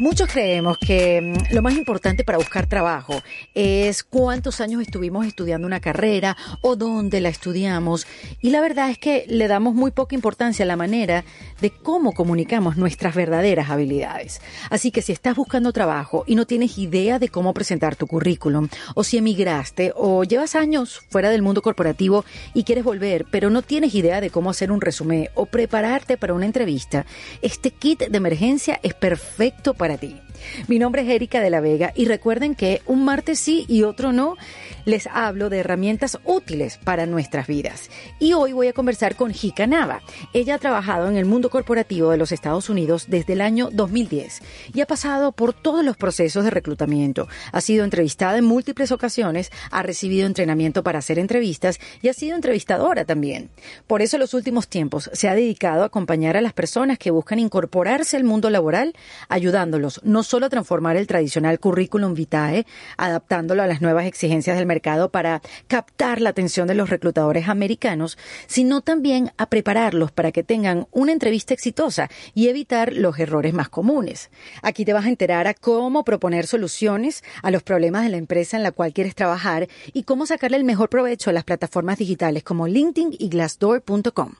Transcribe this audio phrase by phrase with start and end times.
[0.00, 3.20] Muchos creemos que mm, lo más importante para buscar trabajo
[3.52, 8.06] es cuántos años estuvimos estudiando una carrera o dónde la estudiamos.
[8.40, 11.24] Y la verdad es que le damos muy poca importancia a la manera
[11.60, 14.40] de cómo comunicamos nuestras verdaderas habilidades.
[14.70, 18.68] Así que si estás buscando trabajo y no tienes idea de cómo presentar tu currículum,
[18.94, 23.62] o si emigraste o llevas años fuera del mundo corporativo y quieres volver, pero no
[23.62, 27.04] tienes idea de cómo hacer un resumen o prepararte para una entrevista,
[27.42, 30.27] este kit de emergencia es perfecto para ti.
[30.66, 34.12] Mi nombre es Erika de la Vega y recuerden que un martes sí y otro
[34.12, 34.36] no
[34.84, 37.90] les hablo de herramientas útiles para nuestras vidas.
[38.18, 40.00] Y hoy voy a conversar con Jika Nava.
[40.32, 44.40] Ella ha trabajado en el mundo corporativo de los Estados Unidos desde el año 2010
[44.74, 47.28] y ha pasado por todos los procesos de reclutamiento.
[47.52, 52.34] Ha sido entrevistada en múltiples ocasiones, ha recibido entrenamiento para hacer entrevistas y ha sido
[52.34, 53.50] entrevistadora también.
[53.86, 57.10] Por eso en los últimos tiempos se ha dedicado a acompañar a las personas que
[57.10, 58.94] buscan incorporarse al mundo laboral,
[59.28, 62.66] ayudándolos no solo transformar el tradicional currículum vitae,
[62.98, 68.18] adaptándolo a las nuevas exigencias del mercado, para captar la atención de los reclutadores americanos,
[68.46, 73.70] sino también a prepararlos para que tengan una entrevista exitosa y evitar los errores más
[73.70, 74.30] comunes.
[74.62, 78.58] Aquí te vas a enterar a cómo proponer soluciones a los problemas de la empresa
[78.58, 82.42] en la cual quieres trabajar y cómo sacarle el mejor provecho a las plataformas digitales
[82.42, 84.34] como LinkedIn y Glassdoor.com.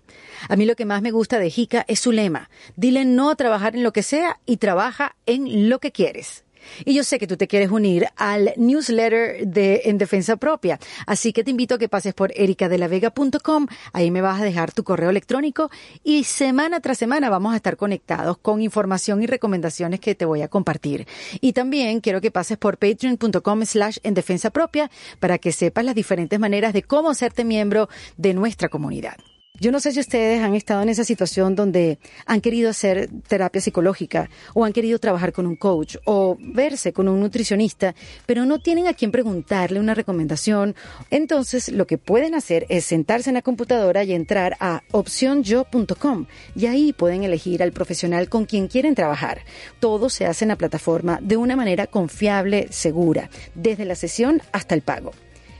[0.50, 2.50] A mí lo que más me gusta de Jica es su lema.
[2.76, 6.44] Dile no a trabajar en lo que sea y trabaja en lo que quieres.
[6.84, 10.78] Y yo sé que tú te quieres unir al newsletter de En Defensa Propia.
[11.06, 13.66] Así que te invito a que pases por ericadelavega.com.
[13.92, 15.70] Ahí me vas a dejar tu correo electrónico
[16.02, 20.42] y semana tras semana vamos a estar conectados con información y recomendaciones que te voy
[20.42, 21.06] a compartir.
[21.40, 24.90] Y también quiero que pases por patreon.com slash en defensa propia
[25.20, 29.16] para que sepas las diferentes maneras de cómo hacerte miembro de nuestra comunidad.
[29.60, 33.60] Yo no sé si ustedes han estado en esa situación donde han querido hacer terapia
[33.60, 38.60] psicológica o han querido trabajar con un coach o verse con un nutricionista, pero no
[38.60, 40.76] tienen a quién preguntarle una recomendación.
[41.10, 46.66] Entonces, lo que pueden hacer es sentarse en la computadora y entrar a opcionyo.com y
[46.66, 49.40] ahí pueden elegir al profesional con quien quieren trabajar.
[49.80, 54.76] Todo se hace en la plataforma de una manera confiable, segura, desde la sesión hasta
[54.76, 55.10] el pago.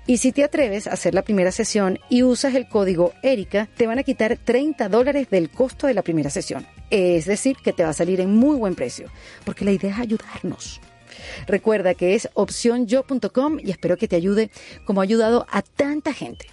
[0.08, 3.86] Y si te atreves a hacer la primera sesión y usas el código ERICA, te
[3.86, 6.66] van a quitar 30 dólares del costo de la primera sesión.
[6.88, 9.10] Es decir, que te va a salir en muy buen precio,
[9.44, 10.80] porque la idea es ayudarnos.
[11.46, 14.50] Recuerda que es opcionyo.com y espero que te ayude
[14.86, 16.46] como ha ayudado a tanta gente.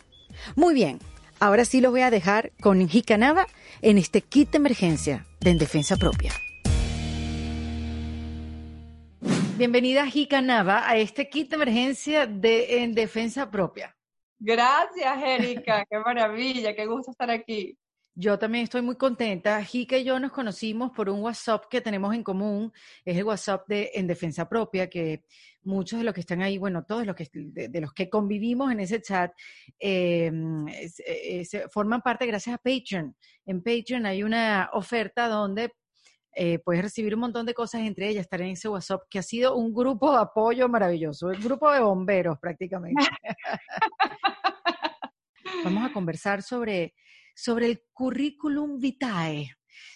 [0.58, 1.00] Muy bien,
[1.40, 3.48] ahora sí los voy a dejar con Jicanava
[3.82, 6.34] en este kit de emergencia de En Defensa Propia.
[9.58, 13.96] Bienvenida Jica Nava a este kit de emergencia de En Defensa Propia.
[14.38, 15.86] Gracias, Erika.
[15.90, 17.78] Qué maravilla, qué gusto estar aquí.
[18.18, 19.64] Yo también estoy muy contenta.
[19.64, 22.72] Jica y yo nos conocimos por un WhatsApp que tenemos en común.
[23.04, 25.24] Es el WhatsApp de En Defensa Propia, que
[25.64, 28.80] muchos de los que están ahí, bueno, todos los que, de, los que convivimos en
[28.80, 29.34] ese chat,
[29.80, 30.32] eh,
[31.72, 33.16] forman parte gracias a Patreon.
[33.46, 35.72] En Patreon hay una oferta donde
[36.36, 39.24] eh, puedes recibir un montón de cosas, entre ellas estar en ese WhatsApp, que ha
[39.24, 43.02] sido un grupo de apoyo maravilloso, un grupo de bomberos prácticamente.
[45.64, 46.94] Vamos a conversar sobre,
[47.34, 49.50] sobre el currículum vitae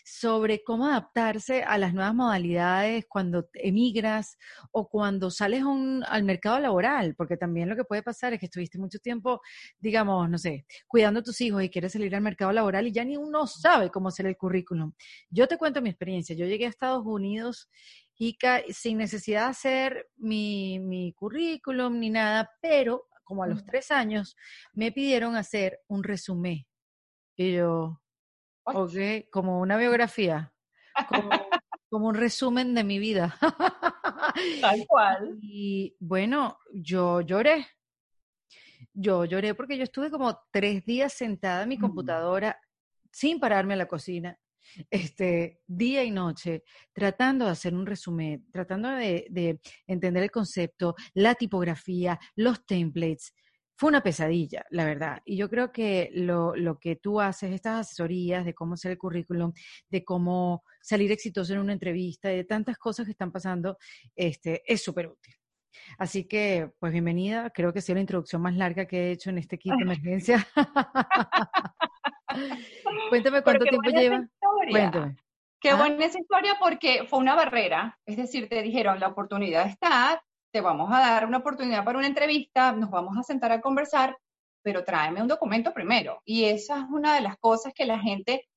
[0.04, 4.38] sobre cómo adaptarse a las nuevas modalidades cuando emigras
[4.72, 5.64] o cuando sales
[6.08, 9.42] al mercado laboral, porque también lo que puede pasar es que estuviste mucho tiempo,
[9.80, 13.04] digamos, no sé, cuidando a tus hijos y quieres salir al mercado laboral y ya
[13.04, 14.94] ni uno sabe cómo hacer el currículum.
[15.30, 16.36] Yo te cuento mi experiencia.
[16.36, 17.70] Yo llegué a Estados Unidos
[18.18, 18.38] y
[18.74, 24.36] sin necesidad de hacer mi, mi currículum ni nada, pero como a los tres años
[24.74, 26.66] me pidieron hacer un resumen.
[27.38, 28.02] Y yo,
[28.76, 30.54] Ok, como una biografía,
[31.90, 33.38] como, un resumen de mi vida.
[34.62, 35.38] Tal cual.
[35.42, 37.68] Y bueno, yo lloré.
[38.94, 41.82] Yo lloré porque yo estuve como tres días sentada en mi mm.
[41.82, 42.60] computadora
[43.12, 44.38] sin pararme a la cocina,
[44.90, 46.64] este, día y noche,
[46.94, 53.34] tratando de hacer un resumen, tratando de, de entender el concepto, la tipografía, los templates
[53.80, 55.22] fue una pesadilla, la verdad.
[55.24, 59.54] Y yo creo que lo, que tú haces, estas asesorías de cómo hacer el currículum,
[59.90, 63.78] de cómo salir exitoso en una entrevista, de tantas cosas que están pasando,
[64.18, 65.34] este, es súper útil.
[65.98, 67.52] Así que, pues bienvenida.
[67.52, 69.84] Creo que ha sido la introducción más larga que he hecho en este kit de
[69.84, 70.46] emergencia.
[73.10, 74.28] Cuéntame cuánto tiempo lleva.
[74.70, 75.16] Cuéntame.
[75.62, 77.98] Qué buena esa historia porque fue una barrera.
[78.06, 82.08] Es decir, te dijeron, la oportunidad está, te vamos a dar una oportunidad para una
[82.08, 84.18] entrevista, nos vamos a sentar a conversar,
[84.62, 86.22] pero tráeme un documento primero.
[86.26, 88.48] Y esa es una de las cosas que la gente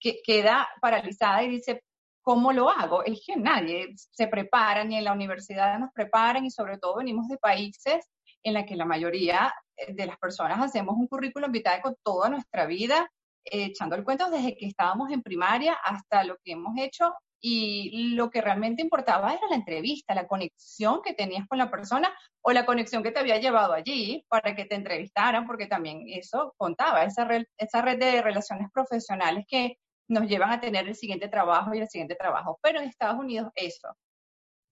[0.00, 1.84] que queda paralizada y dice,
[2.22, 3.04] ¿cómo lo hago?
[3.04, 7.28] Es que nadie se prepara, ni en la universidad nos preparan y sobre todo venimos
[7.28, 8.08] de países
[8.42, 12.28] en la que la mayoría eh, de las personas hacemos un currículum vitae con toda
[12.28, 13.08] nuestra vida,
[13.44, 17.12] eh, echando el cuento desde que estábamos en primaria hasta lo que hemos hecho
[17.44, 22.14] y lo que realmente importaba era la entrevista, la conexión que tenías con la persona
[22.40, 26.54] o la conexión que te había llevado allí para que te entrevistaran, porque también eso
[26.56, 29.76] contaba, esa red, esa red de relaciones profesionales que
[30.08, 32.60] nos llevan a tener el siguiente trabajo y el siguiente trabajo.
[32.62, 33.88] Pero en Estados Unidos eso,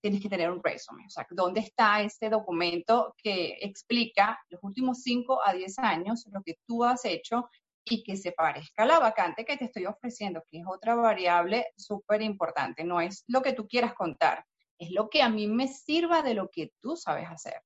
[0.00, 5.02] tienes que tener un resumen, o sea, ¿dónde está ese documento que explica los últimos
[5.02, 7.49] 5 a 10 años lo que tú has hecho
[7.90, 11.66] y que se parezca a la vacante que te estoy ofreciendo, que es otra variable
[11.76, 12.84] súper importante.
[12.84, 14.46] No es lo que tú quieras contar,
[14.78, 17.60] es lo que a mí me sirva de lo que tú sabes hacer.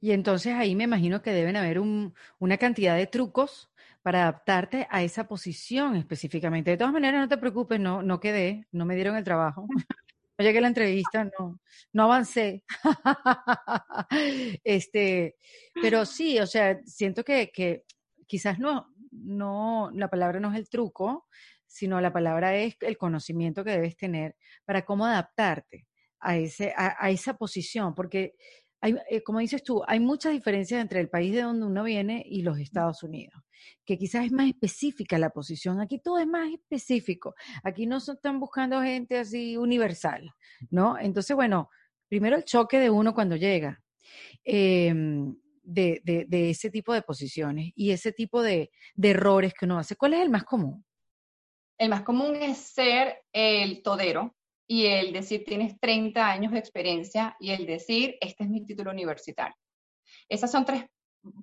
[0.00, 3.70] Y entonces ahí me imagino que deben haber una cantidad de trucos
[4.02, 6.72] para adaptarte a esa posición específicamente.
[6.72, 9.66] De todas maneras, no te preocupes, no, no quedé, no me dieron el trabajo.
[10.38, 11.60] No llegué a la entrevista, no,
[11.94, 12.62] no avancé.
[14.64, 15.36] este,
[15.80, 17.84] pero sí, o sea, siento que, que
[18.26, 18.92] quizás no,
[19.26, 21.26] no, la palabra no es el truco,
[21.66, 25.86] sino la palabra es el conocimiento que debes tener para cómo adaptarte
[26.20, 28.34] a, ese, a, esa posición, porque
[28.80, 32.22] hay, eh, como dices tú, hay muchas diferencias entre el país de donde uno viene
[32.26, 33.42] y los Estados Unidos,
[33.84, 35.80] que quizás es más específica la posición.
[35.80, 37.34] Aquí todo es más específico.
[37.64, 40.30] Aquí no están buscando gente así universal,
[40.70, 40.98] ¿no?
[40.98, 41.68] Entonces, bueno,
[42.08, 43.82] primero el choque de uno cuando llega.
[44.44, 45.36] Em,
[45.66, 49.96] de, de, ese tipo de posiciones y ese tipo de, de errores que uno hace?
[49.96, 50.84] ¿Cuál es el más común?
[51.78, 54.34] El más común es ser el todero
[54.66, 58.90] y el decir tienes 30 años de experiencia y el decir este es mi título
[58.90, 59.54] universitario.
[60.28, 60.84] Esas son tres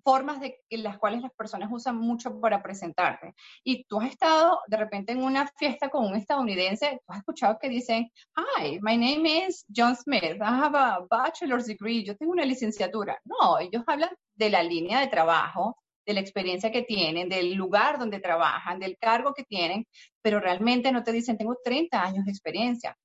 [0.04, 3.34] formas de las cuales las personas usan mucho para presentarte.
[3.64, 7.58] Y tú has estado de repente en una fiesta con un estadounidense, tú has escuchado
[7.60, 12.32] que dicen, hi, my name is John Smith, I have a bachelor's degree, yo tengo
[12.32, 13.20] una licenciatura.
[13.26, 17.98] No, ellos hablan de la línea de trabajo, de la experiencia que tienen, del lugar
[17.98, 19.88] donde trabajan, del cargo que tienen,
[20.22, 22.98] pero realmente no te dicen, tengo 30 años de experiencia.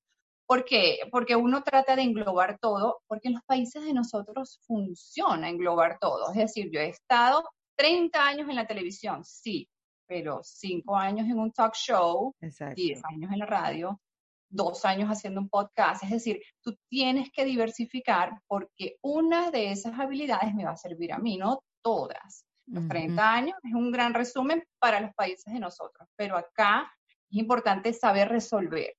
[0.49, 0.97] ¿Por qué?
[1.11, 6.31] Porque uno trata de englobar todo, porque en los países de nosotros funciona englobar todo.
[6.31, 9.69] Es decir, yo he estado 30 años en la televisión, sí,
[10.07, 14.01] pero 5 años en un talk show, 10 años en la radio,
[14.49, 16.03] 2 años haciendo un podcast.
[16.03, 21.13] Es decir, tú tienes que diversificar porque una de esas habilidades me va a servir
[21.13, 22.43] a mí, no todas.
[22.65, 26.91] Los 30 años es un gran resumen para los países de nosotros, pero acá
[27.29, 28.95] es importante saber resolver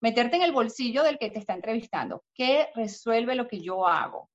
[0.00, 2.24] meterte en el bolsillo del que te está entrevistando.
[2.34, 4.30] ¿Qué resuelve lo que yo hago?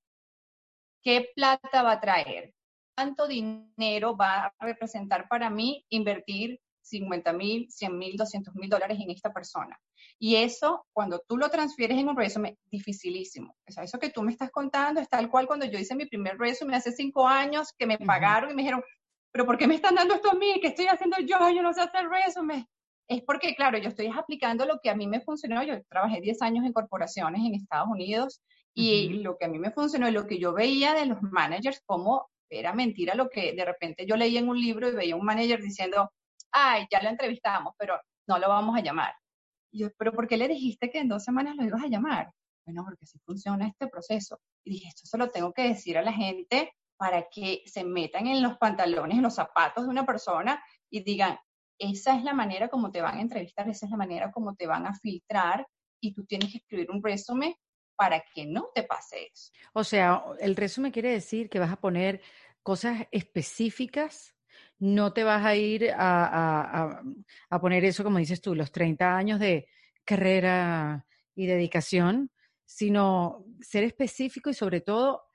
[1.03, 2.53] ¿Qué plata va a traer?
[2.95, 8.97] ¿Cuánto dinero va a representar para mí invertir 50 mil, 100 mil, 200 mil dólares
[8.99, 9.79] en esta persona?
[10.19, 13.55] Y eso, cuando tú lo transfieres en un resumen, dificilísimo.
[13.67, 16.05] O sea, eso que tú me estás contando es tal cual cuando yo hice mi
[16.05, 18.83] primer resumen hace cinco años, que me pagaron y me dijeron,
[19.31, 20.59] pero ¿por qué me están dando esto a mí?
[20.61, 21.37] ¿Qué estoy haciendo yo?
[21.49, 22.67] Yo no sé hacer resumen
[23.11, 25.61] es porque, claro, yo estoy aplicando lo que a mí me funcionó.
[25.63, 28.41] Yo trabajé 10 años en corporaciones en Estados Unidos
[28.73, 31.81] y lo que a mí me funcionó y lo que yo veía de los managers,
[31.85, 35.25] como era mentira lo que de repente yo leía en un libro y veía un
[35.25, 36.09] manager diciendo,
[36.51, 39.13] ay, ya lo entrevistamos, pero no lo vamos a llamar.
[39.73, 42.31] Y yo, pero ¿por qué le dijiste que en dos semanas lo ibas a llamar?
[42.65, 44.39] Bueno, porque así funciona este proceso.
[44.63, 48.27] Y dije, esto se lo tengo que decir a la gente para que se metan
[48.27, 51.37] en los pantalones, en los zapatos de una persona y digan,
[51.81, 54.67] esa es la manera como te van a entrevistar, esa es la manera como te
[54.67, 55.67] van a filtrar
[55.99, 57.55] y tú tienes que escribir un resumen
[57.95, 59.51] para que no te pase eso.
[59.73, 62.21] O sea, el resumen quiere decir que vas a poner
[62.63, 64.35] cosas específicas,
[64.79, 67.01] no te vas a ir a,
[67.49, 69.67] a poner eso, como dices tú, los 30 años de
[70.03, 72.31] carrera y dedicación,
[72.65, 75.30] sino ser específico y sobre todo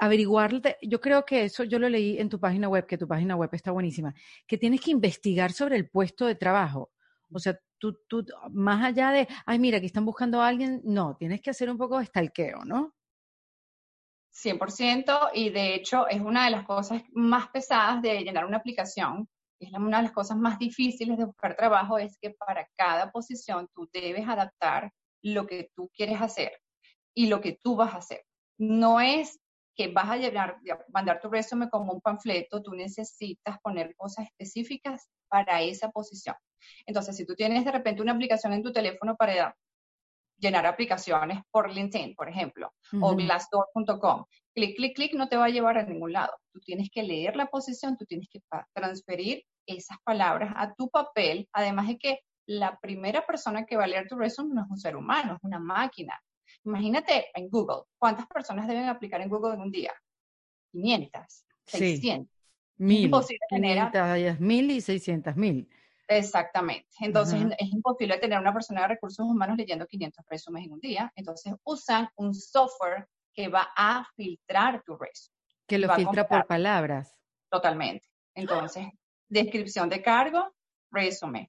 [0.00, 0.50] averiguar,
[0.82, 3.50] yo creo que eso yo lo leí en tu página web, que tu página web
[3.52, 4.14] está buenísima,
[4.46, 6.90] que tienes que investigar sobre el puesto de trabajo.
[7.32, 11.16] O sea, tú, tú más allá de, ay, mira, aquí están buscando a alguien, no,
[11.16, 12.94] tienes que hacer un poco de stalkeo, ¿no?
[14.32, 19.28] 100% y de hecho es una de las cosas más pesadas de llenar una aplicación,
[19.58, 23.68] es una de las cosas más difíciles de buscar trabajo, es que para cada posición
[23.74, 24.92] tú debes adaptar
[25.22, 26.52] lo que tú quieres hacer
[27.14, 28.24] y lo que tú vas a hacer.
[28.56, 29.39] No es
[29.76, 30.58] que vas a llevar,
[30.92, 36.36] mandar tu resumen como un panfleto, tú necesitas poner cosas específicas para esa posición.
[36.86, 39.56] Entonces, si tú tienes de repente una aplicación en tu teléfono para
[40.40, 44.24] llenar aplicaciones por LinkedIn, por ejemplo, o glassdoor.com,
[44.54, 46.32] clic, clic, clic, no te va a llevar a ningún lado.
[46.52, 48.40] Tú tienes que leer la posición, tú tienes que
[48.74, 53.86] transferir esas palabras a tu papel, además de que la primera persona que va a
[53.86, 56.18] leer tu resumen no es un ser humano, es una máquina.
[56.64, 59.92] Imagínate en Google, ¿cuántas personas deben aplicar en Google en un día?
[60.72, 62.36] 500, 600.
[62.76, 63.10] Mil,
[63.50, 65.68] 500, mil y 600 mil.
[66.08, 66.88] Exactamente.
[67.00, 71.12] Entonces es imposible tener una persona de recursos humanos leyendo 500 resúmenes en un día.
[71.14, 75.36] Entonces usan un software que va a filtrar tu resumen.
[75.68, 77.14] Que lo filtra por palabras.
[77.48, 78.08] Totalmente.
[78.34, 78.88] Entonces,
[79.28, 80.52] descripción de cargo,
[80.90, 81.48] resumen.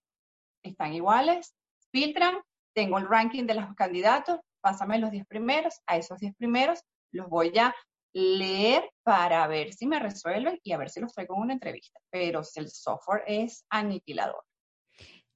[0.61, 1.55] Están iguales,
[1.91, 2.35] filtran,
[2.73, 7.27] tengo el ranking de los candidatos, pásame los 10 primeros, a esos 10 primeros los
[7.29, 7.75] voy a
[8.13, 11.99] leer para ver si me resuelven y a ver si los traigo en una entrevista.
[12.09, 14.43] Pero el software es aniquilador.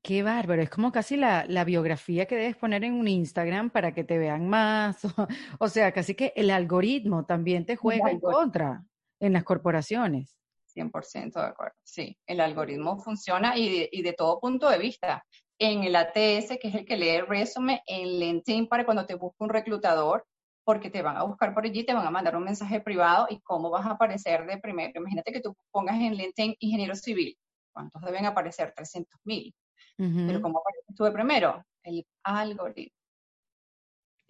[0.02, 4.04] Qué bárbaro, es como casi la, biografía que debes poner en un Instagram para que
[4.04, 5.00] te vean más.
[5.60, 8.84] O, sea, casi que el algoritmo también te juega en contra
[9.20, 10.38] en las corporaciones.
[10.76, 15.26] 100% de acuerdo, sí, el algoritmo funciona y de, y de todo punto de vista.
[15.58, 19.16] En el ATS, que es el que lee el resumen, en LinkedIn para cuando te
[19.16, 20.26] busca un reclutador,
[20.66, 23.40] porque te van a buscar por allí, te van a mandar un mensaje privado y
[23.42, 24.92] cómo vas a aparecer de primero.
[24.96, 27.38] Imagínate que tú pongas en LinkedIn ingeniero civil.
[27.72, 28.74] ¿Cuántos deben aparecer?
[28.76, 29.54] 300 mil.
[29.98, 31.64] Pero ¿cómo apareces tú de primero?
[31.84, 32.98] El algoritmo.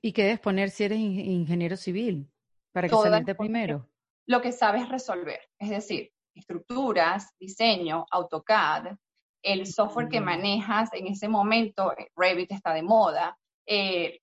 [0.01, 2.29] ¿Y qué debes poner si eres ingeniero civil?
[2.71, 3.89] Para que salga de primero.
[4.27, 5.39] Lo que sabes resolver.
[5.57, 8.97] Es decir, estructuras, diseño, AutoCAD,
[9.45, 13.37] el software que manejas en ese momento, Revit está de moda,
[13.67, 14.19] eh,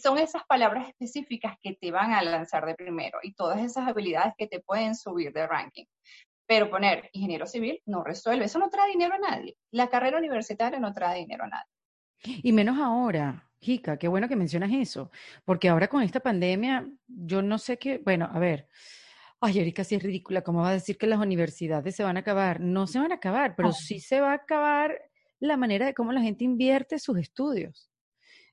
[0.00, 4.34] son esas palabras específicas que te van a lanzar de primero y todas esas habilidades
[4.38, 5.84] que te pueden subir de ranking.
[6.46, 9.56] Pero poner ingeniero civil no resuelve, eso no trae dinero a nadie.
[9.72, 12.40] La carrera universitaria no trae dinero a nadie.
[12.42, 15.10] Y menos ahora, Jica, qué bueno que mencionas eso,
[15.44, 18.68] porque ahora con esta pandemia, yo no sé qué, bueno, a ver,
[19.42, 22.20] ay, Erika, sí es ridícula, ¿cómo va a decir que las universidades se van a
[22.20, 22.60] acabar?
[22.60, 24.98] No se van a acabar, pero sí se va a acabar
[25.40, 27.90] la manera de cómo la gente invierte sus estudios.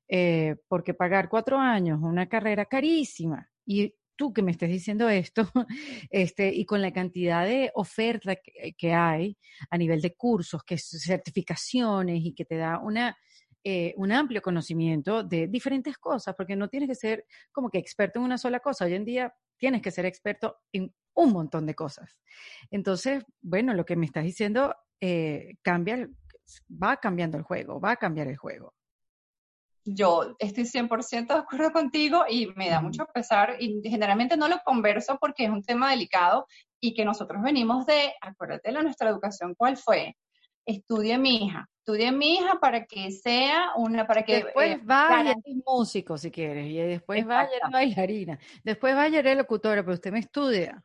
[0.07, 5.49] Eh, porque pagar cuatro años una carrera carísima y tú que me estés diciendo esto,
[6.09, 9.37] este, y con la cantidad de oferta que, hay
[9.69, 13.15] a nivel de cursos, que certificaciones y que te da una,
[13.63, 18.19] eh, un amplio conocimiento de diferentes cosas, porque no tienes que ser como que experto
[18.19, 18.85] en una sola cosa.
[18.85, 22.17] Hoy en día tienes que ser experto en un montón de cosas.
[22.71, 26.09] Entonces, bueno, lo que me estás diciendo eh, cambia,
[26.71, 28.73] va cambiando el juego, va a cambiar el juego
[29.95, 34.59] yo estoy 100% de acuerdo contigo y me da mucho pesar y generalmente no lo
[34.63, 36.45] converso porque es un tema delicado
[36.79, 40.15] y que nosotros venimos de, acuérdate de nuestra educación, ¿cuál fue?
[40.65, 44.43] Estudie mi hija, estudie mi hija para que sea una, para que...
[44.43, 49.35] Después eh, vaya el músico si quieres, y después vaya a bailarina, después vaya a
[49.35, 50.83] locutora, pero usted me estudia.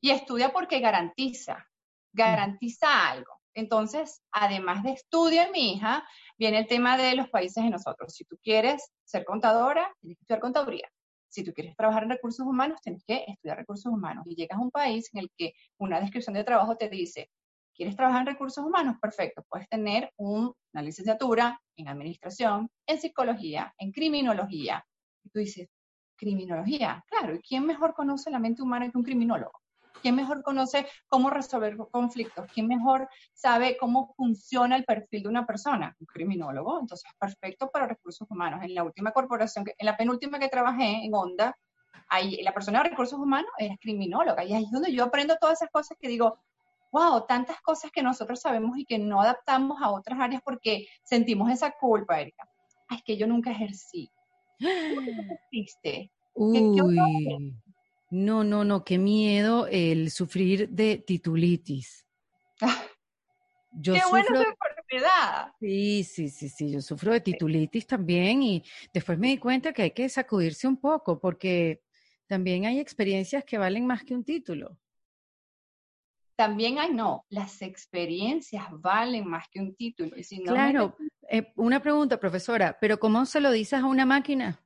[0.00, 1.66] Y estudia porque garantiza,
[2.12, 3.32] garantiza algo.
[3.54, 8.14] Entonces, además de estudio mi hija, viene el tema de los países de nosotros.
[8.14, 10.88] Si tú quieres ser contadora, tienes que estudiar contaduría.
[11.30, 14.26] Si tú quieres trabajar en recursos humanos, tienes que estudiar recursos humanos.
[14.26, 17.30] Y llegas a un país en el que una descripción de trabajo te dice,
[17.76, 18.96] ¿quieres trabajar en recursos humanos?
[19.00, 24.84] Perfecto, puedes tener una licenciatura en administración, en psicología, en criminología.
[25.22, 25.68] Y tú dices,
[26.16, 29.60] criminología, claro, ¿y quién mejor conoce la mente humana que un criminólogo?
[30.02, 32.46] ¿Quién mejor conoce cómo resolver conflictos?
[32.52, 35.96] ¿Quién mejor sabe cómo funciona el perfil de una persona?
[35.98, 36.78] Un criminólogo.
[36.78, 38.62] Entonces, perfecto para recursos humanos.
[38.62, 41.56] En la última corporación, en la penúltima que trabajé, en Honda,
[42.08, 44.44] ahí, la persona de recursos humanos era criminóloga.
[44.44, 46.38] Y ahí es donde yo aprendo todas esas cosas que digo,
[46.92, 51.50] wow, tantas cosas que nosotros sabemos y que no adaptamos a otras áreas porque sentimos
[51.50, 52.48] esa culpa, Erika.
[52.90, 54.10] es que yo nunca ejercí.
[56.34, 57.56] Uy.
[58.10, 62.06] No, no, no, qué miedo el sufrir de titulitis.
[63.78, 65.52] Yo qué buena enfermedad.
[65.60, 69.82] Sí, sí, sí, sí, yo sufro de titulitis también y después me di cuenta que
[69.82, 71.82] hay que sacudirse un poco porque
[72.26, 74.78] también hay experiencias que valen más que un título.
[76.36, 80.14] También hay, no, las experiencias valen más que un título.
[80.44, 80.96] claro,
[81.28, 84.60] eh, una pregunta, profesora, pero ¿cómo se lo dices a una máquina?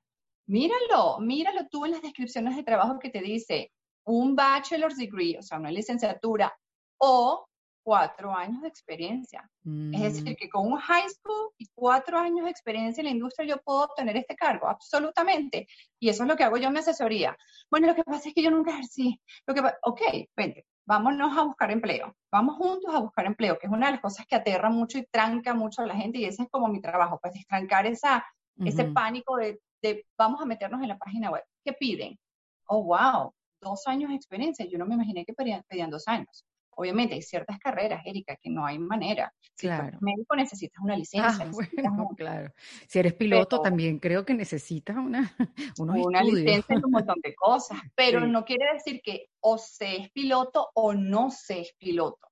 [0.46, 3.70] Míralo, míralo tú en las descripciones de trabajo que te dice
[4.04, 6.52] un bachelor's degree, o sea, una licenciatura,
[6.98, 7.46] o
[7.82, 9.48] cuatro años de experiencia.
[9.92, 10.36] Es decir, mm.
[10.36, 13.84] que con un high school y cuatro años de experiencia en la industria yo puedo
[13.84, 15.66] obtener este cargo, absolutamente.
[15.98, 17.36] Y eso es lo que hago yo en mi asesoría.
[17.70, 19.20] Bueno, lo que pasa es que yo nunca ejercí.
[19.46, 20.00] Lo que, ok,
[20.36, 22.14] vente, vámonos a buscar empleo.
[22.32, 25.06] Vamos juntos a buscar empleo, que es una de las cosas que aterra mucho y
[25.06, 28.26] tranca mucho a la gente y ese es como mi trabajo, pues destrancar esa,
[28.64, 31.44] ese pánico de de vamos a meternos en la página web.
[31.64, 32.18] ¿Qué piden?
[32.66, 34.66] Oh, wow, dos años de experiencia.
[34.66, 36.44] Yo no me imaginé que pedían, dos años.
[36.80, 39.30] Obviamente hay ciertas carreras, Erika, que no hay manera.
[39.54, 39.88] Si claro.
[39.88, 41.20] eres médico necesitas una licencia.
[41.50, 42.52] Ah, bueno, claro.
[42.88, 45.30] Si eres piloto también creo que necesitas una,
[45.78, 50.10] una licencia y un montón de cosas, pero no quiere decir que o se es
[50.10, 52.26] piloto o no se es piloto.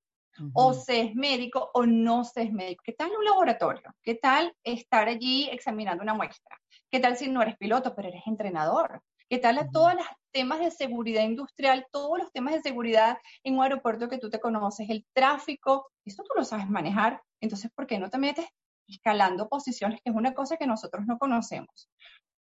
[0.54, 2.82] O se es médico o no se es médico.
[2.86, 3.92] ¿Qué tal un laboratorio?
[4.02, 6.56] ¿Qué tal estar allí examinando una muestra?
[6.90, 9.02] ¿Qué tal si no eres piloto, pero eres entrenador?
[9.30, 13.56] ¿Qué tal a todos los temas de seguridad industrial, todos los temas de seguridad en
[13.56, 15.90] un aeropuerto que tú te conoces, el tráfico?
[16.06, 17.22] Esto tú lo sabes manejar.
[17.42, 18.46] Entonces, ¿por qué no te metes
[18.86, 21.90] escalando posiciones, que es una cosa que nosotros no conocemos?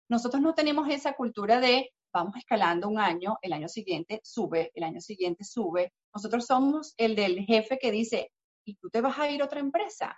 [0.08, 4.84] Nosotros no tenemos esa cultura de vamos escalando un año, el año siguiente sube, el
[4.84, 5.92] año siguiente sube.
[6.14, 8.32] Nosotros somos el del jefe que dice,
[8.64, 10.16] ¿y tú te vas a ir a otra empresa?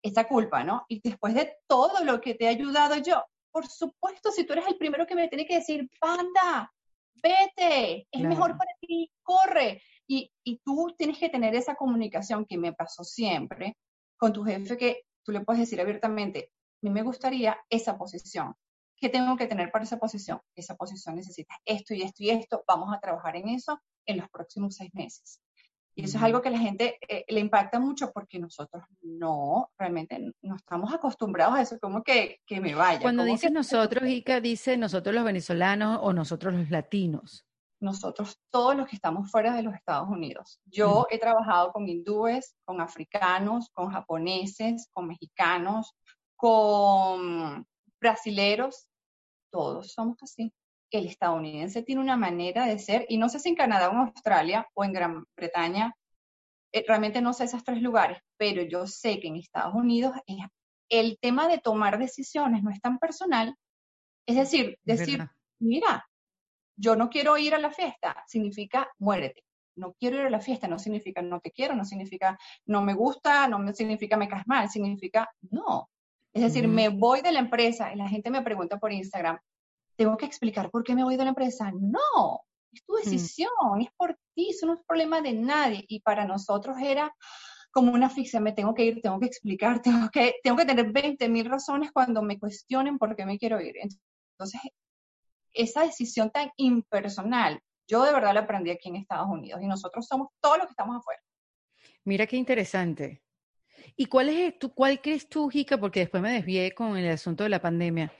[0.00, 0.84] Esa culpa, ¿no?
[0.86, 3.24] Y después de todo lo que te he ayudado yo,
[3.58, 6.72] por supuesto, si tú eres el primero que me tiene que decir, panda,
[7.20, 9.82] vete, es mejor para ti, corre.
[10.06, 13.76] Y, y tú tienes que tener esa comunicación que me pasó siempre
[14.16, 18.54] con tu jefe, que tú le puedes decir abiertamente, a mí me gustaría esa posición.
[18.96, 20.40] ¿Qué tengo que tener para esa posición?
[20.54, 22.62] Esa posición necesita esto y esto y esto.
[22.64, 25.40] Vamos a trabajar en eso en los próximos seis meses.
[25.98, 29.72] Y eso es algo que a la gente eh, le impacta mucho porque nosotros no,
[29.76, 33.00] realmente no estamos acostumbrados a eso, como que, que me vaya.
[33.00, 37.44] Cuando dices nosotros, Ica, dice nosotros los venezolanos o nosotros los latinos.
[37.80, 40.60] Nosotros, todos los que estamos fuera de los Estados Unidos.
[40.66, 45.96] Yo he trabajado con hindúes, con africanos, con japoneses, con mexicanos,
[46.36, 47.66] con
[48.00, 48.86] brasileros,
[49.50, 50.54] todos somos así.
[50.90, 53.98] El estadounidense tiene una manera de ser, y no sé si en Canadá o en
[53.98, 55.94] Australia o en Gran Bretaña,
[56.72, 60.14] eh, realmente no sé esos tres lugares, pero yo sé que en Estados Unidos
[60.88, 63.54] el tema de tomar decisiones no es tan personal.
[64.26, 65.26] Es decir, decir,
[65.58, 66.06] mira,
[66.76, 69.42] yo no quiero ir a la fiesta, significa muérete.
[69.76, 72.94] No quiero ir a la fiesta, no significa no te quiero, no significa no me
[72.94, 75.88] gusta, no significa me caes mal, significa no.
[76.34, 79.38] Es decir, me voy de la empresa y la gente me pregunta por Instagram,
[79.98, 81.72] tengo que explicar por qué me voy de la empresa.
[81.72, 85.84] No, es tu decisión, es por ti, eso no es problema de nadie.
[85.88, 87.12] Y para nosotros era
[87.72, 90.92] como una asfixia, me tengo que ir, tengo que explicar, tengo que, tengo que tener
[90.92, 93.74] 20 mil razones cuando me cuestionen por qué me quiero ir.
[94.32, 94.60] Entonces,
[95.52, 100.06] esa decisión tan impersonal, yo de verdad la aprendí aquí en Estados Unidos y nosotros
[100.06, 101.20] somos todos los que estamos afuera.
[102.04, 103.22] Mira qué interesante.
[103.96, 107.42] ¿Y cuál es tu, cuál crees tú, Jica, porque después me desvié con el asunto
[107.42, 108.12] de la pandemia?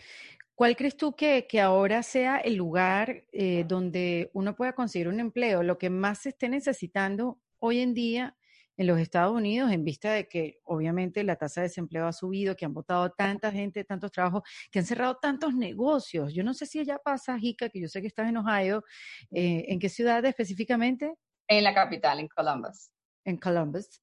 [0.59, 5.21] ¿Cuál crees tú que, que ahora sea el lugar eh, donde uno pueda conseguir un
[5.21, 5.63] empleo?
[5.63, 8.37] Lo que más se esté necesitando hoy en día
[8.77, 12.57] en los Estados Unidos, en vista de que obviamente la tasa de desempleo ha subido,
[12.57, 14.43] que han votado tanta gente, tantos trabajos,
[14.73, 16.35] que han cerrado tantos negocios.
[16.35, 18.83] Yo no sé si allá pasa, Jica, que yo sé que estás en Ohio.
[19.31, 21.15] Eh, ¿En qué ciudad específicamente?
[21.47, 22.91] En la capital, en Columbus.
[23.25, 24.01] En Columbus.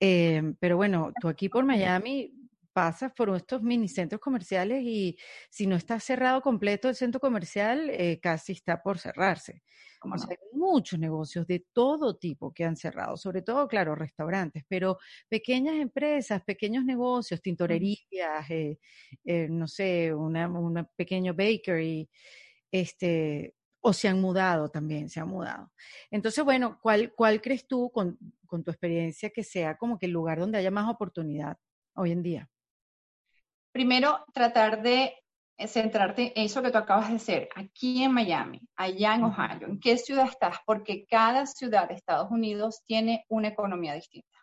[0.00, 2.32] Eh, pero bueno, tú aquí por Miami
[2.78, 5.18] pasas por estos mini centros comerciales y
[5.50, 9.64] si no está cerrado completo el centro comercial, eh, casi está por cerrarse.
[9.98, 14.98] Como hay muchos negocios de todo tipo que han cerrado, sobre todo, claro, restaurantes, pero
[15.28, 18.78] pequeñas empresas, pequeños negocios, tintorerías, eh,
[19.24, 22.08] eh, no sé, una, una pequeño bakery,
[22.70, 25.72] este, o se han mudado también, se han mudado.
[26.12, 30.12] Entonces, bueno, ¿cuál, cuál crees tú con, con tu experiencia que sea como que el
[30.12, 31.58] lugar donde haya más oportunidad
[31.96, 32.48] hoy en día?
[33.78, 35.14] Primero tratar de
[35.56, 39.68] eh, centrarte en eso que tú acabas de hacer, aquí en Miami, allá en Ohio,
[39.68, 40.56] ¿en qué ciudad estás?
[40.66, 44.36] Porque cada ciudad de Estados Unidos tiene una economía distinta.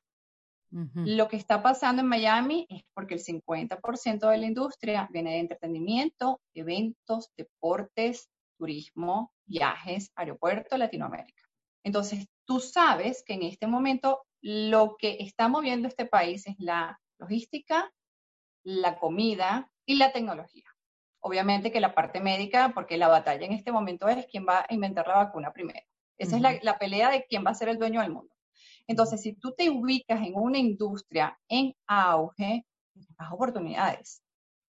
[0.72, 5.40] Lo que está pasando en Miami es porque el 50% de la industria viene de
[5.40, 11.44] entretenimiento, eventos, deportes, turismo, viajes, aeropuerto, Latinoamérica.
[11.84, 17.00] Entonces, tú sabes que en este momento lo que está moviendo este país es la
[17.20, 17.92] logística,
[18.66, 20.66] la comida y la tecnología.
[21.22, 24.74] Obviamente que la parte médica, porque la batalla en este momento es quién va a
[24.74, 25.86] inventar la vacuna primero.
[26.18, 28.34] Esa es la, pelea de quién va a ser el dueño del mundo.
[28.88, 34.22] Entonces, si tú te ubicas en una industria en auge, tienes oportunidades.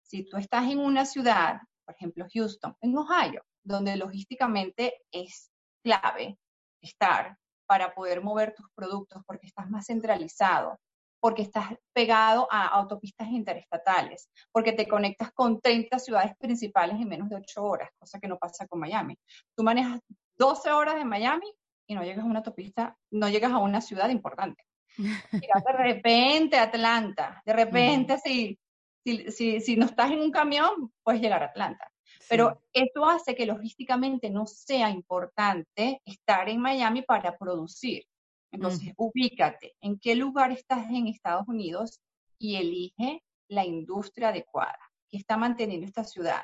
[0.02, 5.50] Si tú estás en una ciudad, por ejemplo Houston, en Ohio, donde logísticamente es
[5.82, 6.38] clave
[6.80, 10.78] estar para poder mover tus productos porque estás más centralizado,
[11.20, 17.28] porque estás pegado a autopistas interestatales, porque te conectas con 30 ciudades principales en menos
[17.28, 19.16] de 8 horas, cosa que no pasa con Miami.
[19.56, 20.00] Tú manejas
[20.36, 21.52] 12 horas de Miami
[21.86, 24.62] y no llegas a una autopista, no llegas a una ciudad importante.
[24.96, 28.58] de repente Atlanta, de repente si,
[29.04, 31.90] si, si, no estás en un camión, puedes llegar a Atlanta.
[32.28, 38.04] Pero esto hace que logísticamente no sea importante estar en Miami para producir.
[38.50, 42.00] Entonces, ubícate en qué lugar estás en Estados Unidos
[42.38, 46.42] y elige la industria adecuada que está manteniendo esta ciudad.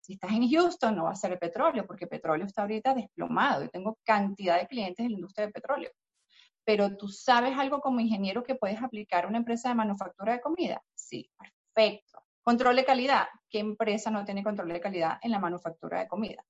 [0.00, 2.94] Si estás en Houston, no va a ser el petróleo, porque el petróleo está ahorita
[2.94, 3.62] desplomado.
[3.62, 5.90] Yo tengo cantidad de clientes en la industria de petróleo.
[6.64, 10.40] Pero tú sabes algo como ingeniero que puedes aplicar a una empresa de manufactura de
[10.40, 10.82] comida.
[10.94, 12.22] Sí, perfecto.
[12.42, 13.26] Control de calidad.
[13.48, 16.44] ¿Qué empresa no tiene control de calidad en la manufactura de comida?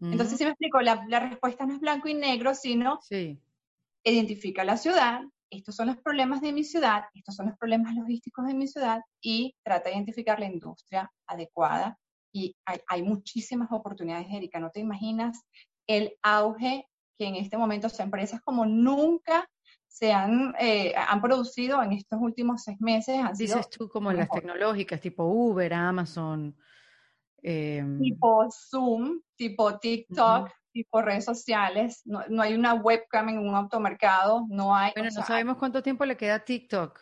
[0.00, 3.40] Entonces, si me explico, la, la, respuesta no es blanco y negro, sino sí.
[4.12, 8.46] Identifica la ciudad, estos son los problemas de mi ciudad, estos son los problemas logísticos
[8.46, 11.98] de mi ciudad y trata de identificar la industria adecuada.
[12.32, 15.42] Y hay, hay muchísimas oportunidades, Erika, no te imaginas
[15.86, 16.86] el auge
[17.18, 19.48] que en este momento son empresas como nunca
[19.88, 23.16] se han, eh, han producido en estos últimos seis meses.
[23.18, 26.54] Han Dices sido tú como las tecnológicas, tipo Uber, Amazon.
[27.42, 30.52] Eh, tipo Zoom, tipo TikTok, uh -huh.
[30.76, 32.02] Tipo redes sociales.
[32.04, 34.92] No, no, hay una webcam en un automercado, no hay.
[34.94, 37.00] Bueno, no sea, sabemos cuánto tiempo le queda a TikTok.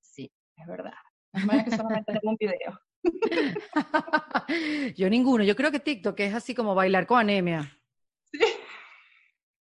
[0.00, 0.94] Sí, es verdad.
[1.32, 2.80] Es que solamente tengo un video.
[4.96, 5.44] yo ninguno.
[5.44, 7.78] Yo creo que TikTok es así como bailar con anemia.
[8.24, 8.40] Sí.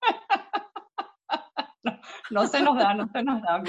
[1.82, 1.98] no,
[2.30, 3.62] no, se nos da, no se nos da.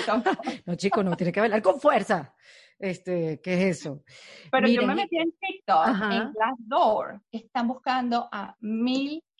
[0.65, 2.35] no, chicos, no, tiene que bailar con fuerza.
[2.77, 4.03] Este, ¿qué es eso?
[4.51, 6.15] Pero Miren, yo me metí en TikTok, ajá.
[6.15, 8.57] en Glassdoor, que están buscando a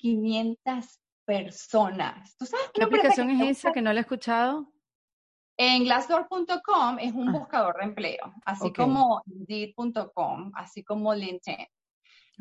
[0.04, 2.36] 1500 personas.
[2.38, 4.72] ¿Tú sabes qué, ¿Qué aplicación es esa que no la he escuchado?
[5.58, 7.32] En glassdoor.com es un ah.
[7.32, 8.84] buscador de empleo, así okay.
[8.84, 11.68] como Indeed.com, así como LinkedIn.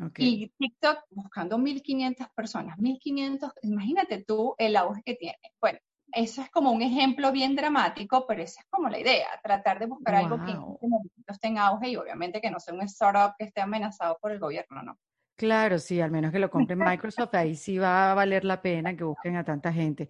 [0.07, 0.27] Okay.
[0.27, 5.37] Y TikTok buscando 1500 personas, 1500, imagínate tú el auge que tiene.
[5.59, 5.77] Bueno,
[6.13, 9.85] eso es como un ejemplo bien dramático, pero esa es como la idea, tratar de
[9.85, 10.23] buscar wow.
[10.23, 13.35] algo que en este momento esté en auge y obviamente que no sea un startup
[13.37, 14.97] que esté amenazado por el gobierno, ¿no?
[15.41, 18.95] Claro, sí, al menos que lo compre Microsoft, ahí sí va a valer la pena
[18.95, 20.07] que busquen a tanta gente.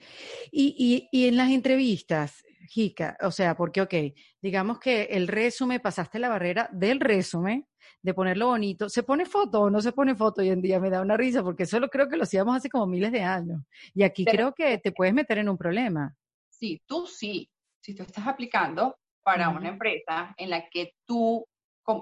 [0.52, 3.94] Y, y, y en las entrevistas, Jica, o sea, porque, ok,
[4.42, 7.66] digamos que el resumen, pasaste la barrera del resumen,
[8.02, 8.90] de ponerlo bonito.
[8.90, 10.82] ¿Se pone foto o no se pone foto hoy en día?
[10.82, 13.22] Me da una risa, porque eso lo creo que lo hacíamos hace como miles de
[13.22, 13.62] años.
[13.94, 16.14] Y aquí Pero, creo que te puedes meter en un problema.
[16.50, 17.50] Sí, tú sí.
[17.80, 19.58] Si tú estás aplicando para uh -huh.
[19.60, 21.48] una empresa en la que tú,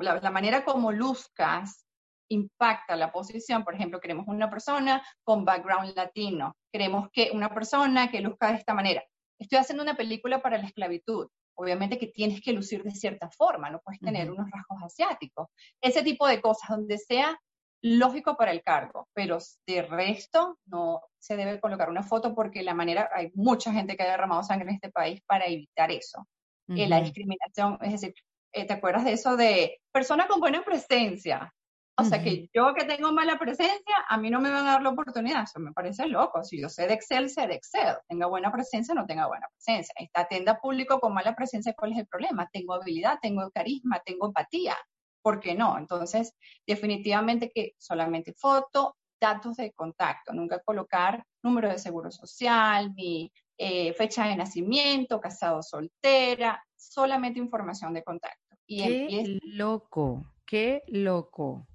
[0.01, 1.85] la, la manera como luzcas
[2.29, 3.63] impacta la posición.
[3.63, 6.55] Por ejemplo, queremos una persona con background latino.
[6.71, 9.03] Queremos que una persona que luzca de esta manera.
[9.39, 11.27] Estoy haciendo una película para la esclavitud.
[11.55, 14.37] Obviamente que tienes que lucir de cierta forma, no puedes tener uh -huh.
[14.37, 15.47] unos rasgos asiáticos.
[15.81, 17.37] Ese tipo de cosas, donde sea
[17.81, 22.73] lógico para el cargo, pero de resto no se debe colocar una foto porque la
[22.73, 26.25] manera, hay mucha gente que ha derramado sangre en este país para evitar eso.
[26.67, 26.81] Uh -huh.
[26.81, 28.13] eh, la discriminación, es decir,
[28.53, 31.53] eh, ¿te acuerdas de eso de persona con buena presencia?
[31.99, 34.81] O sea, que yo que tengo mala presencia, a mí no me van a dar
[34.81, 35.43] la oportunidad.
[35.43, 36.43] Eso me parece loco.
[36.43, 37.97] Si yo sé de Excel, sé de Excel.
[38.07, 39.93] Tenga buena presencia, no tenga buena presencia.
[39.97, 42.49] Esta tienda público con mala presencia, ¿cuál es el problema?
[42.51, 44.75] Tengo habilidad, tengo carisma, tengo empatía.
[45.21, 45.77] ¿Por qué no?
[45.77, 46.33] Entonces,
[46.65, 50.33] definitivamente que solamente foto, datos de contacto.
[50.33, 56.63] Nunca colocar número de seguro social, ni eh, fecha de nacimiento, casado, soltera.
[56.75, 58.55] Solamente información de contacto.
[58.65, 59.39] Y qué empieza...
[59.43, 61.68] loco, qué loco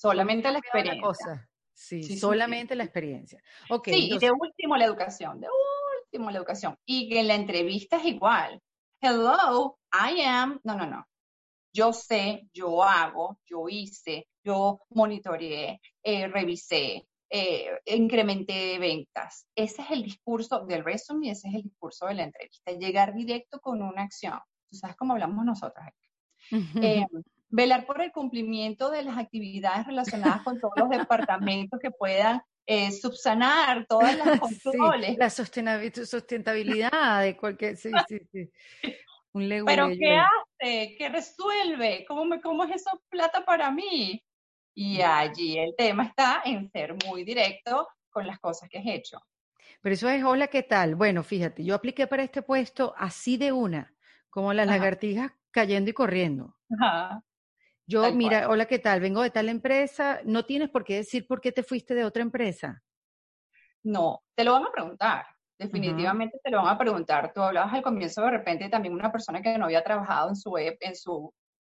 [0.00, 1.02] solamente la experiencia.
[1.02, 1.48] Cosa.
[1.72, 3.42] Sí, sí, solamente sí, la experiencia.
[3.68, 4.22] Okay, sí, entonces...
[4.22, 5.48] y de último la educación, de
[6.02, 6.76] último la educación.
[6.86, 8.60] Y que en la entrevista es igual.
[9.00, 11.06] Hello, I am, no, no, no.
[11.72, 19.46] Yo sé, yo hago, yo hice, yo monitoreé, eh, revisé, eh, incrementé ventas.
[19.54, 22.72] Ese es el discurso del resumen y ese es el discurso de la entrevista.
[22.72, 24.38] Llegar directo con una acción.
[24.70, 25.84] Tú sabes cómo hablamos nosotros.
[26.80, 27.04] eh,
[27.48, 32.90] velar por el cumplimiento de las actividades relacionadas con todos los departamentos que puedan eh,
[32.92, 35.10] subsanar todas las controles.
[35.10, 38.50] Sí, la sustentabilidad de cualquier, sí, sí, sí.
[39.32, 40.96] Un Pero ¿qué hace?
[40.96, 42.04] ¿Qué resuelve?
[42.08, 44.22] ¿Cómo, me, ¿Cómo es eso plata para mí?
[44.74, 49.20] Y allí el tema está en ser muy directo con las cosas que has hecho.
[49.80, 50.94] Pero eso es, hola, ¿qué tal?
[50.94, 53.94] Bueno, fíjate, yo apliqué para este puesto así de una,
[54.30, 54.78] como las Ajá.
[54.78, 56.56] lagartijas cayendo y corriendo.
[56.78, 57.22] Ajá.
[57.88, 58.50] Yo, tal mira, cual.
[58.50, 59.00] hola, ¿qué tal?
[59.00, 60.20] Vengo de tal empresa.
[60.24, 62.82] No tienes por qué decir por qué te fuiste de otra empresa.
[63.84, 65.26] No, te lo van a preguntar.
[65.58, 66.42] Definitivamente uh -huh.
[66.42, 67.32] te lo van a preguntar.
[67.32, 70.50] Tú hablabas al comienzo de repente también una persona que no había trabajado en su
[70.50, 71.32] web, en su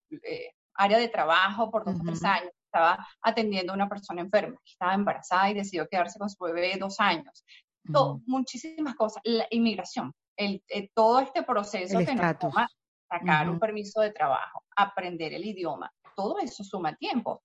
[0.10, 2.06] eh, área de trabajo por dos o uh -huh.
[2.08, 2.52] tres años.
[2.66, 7.00] Estaba atendiendo a una persona enferma, estaba embarazada y decidió quedarse con su bebé dos
[7.00, 7.46] años.
[7.86, 7.94] Uh -huh.
[7.94, 9.22] Todo, muchísimas cosas.
[9.24, 12.44] La inmigración, el, el, todo este proceso el que estatus.
[12.44, 12.68] nos toma
[13.10, 17.42] sacar un permiso de trabajo, aprender el idioma, todo eso suma tiempo.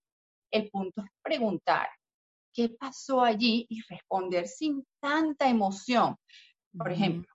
[0.50, 1.88] El punto es preguntar
[2.52, 6.16] qué pasó allí y responder sin tanta emoción.
[6.76, 7.32] Por ejemplo,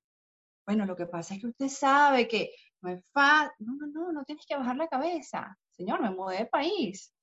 [0.65, 3.55] Bueno, lo que pasa es que usted sabe que no es fácil.
[3.59, 5.57] No, no, no, no tienes que bajar la cabeza.
[5.71, 7.13] Señor, me mudé de país.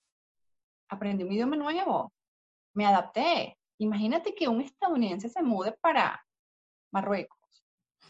[0.88, 2.10] Aprendí un idioma nuevo.
[2.74, 3.58] Me adapté.
[3.78, 6.24] Imagínate que un estadounidense se mude para
[6.90, 7.38] Marruecos.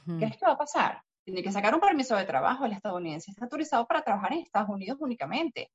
[0.06, 1.02] ¿Qué es que va a pasar?
[1.24, 2.64] Tiene que sacar un permiso de trabajo.
[2.64, 5.72] El estadounidense está autorizado para trabajar en Estados Unidos únicamente.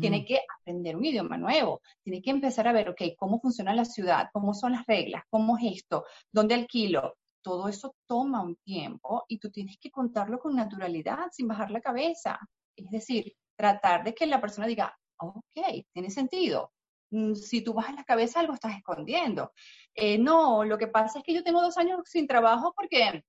[0.00, 3.84] Tiene que aprender un idioma nuevo, tiene que empezar a ver, ok, cómo funciona la
[3.84, 7.16] ciudad, cómo son las reglas, cómo es esto, dónde alquilo.
[7.42, 11.80] Todo eso toma un tiempo y tú tienes que contarlo con naturalidad, sin bajar la
[11.80, 12.38] cabeza.
[12.74, 16.72] Es decir, tratar de que la persona diga, ok, tiene sentido.
[17.10, 19.52] Mm, si tú bajas la cabeza, algo estás escondiendo.
[19.94, 23.24] Eh, no, lo que pasa es que yo tengo dos años sin trabajo porque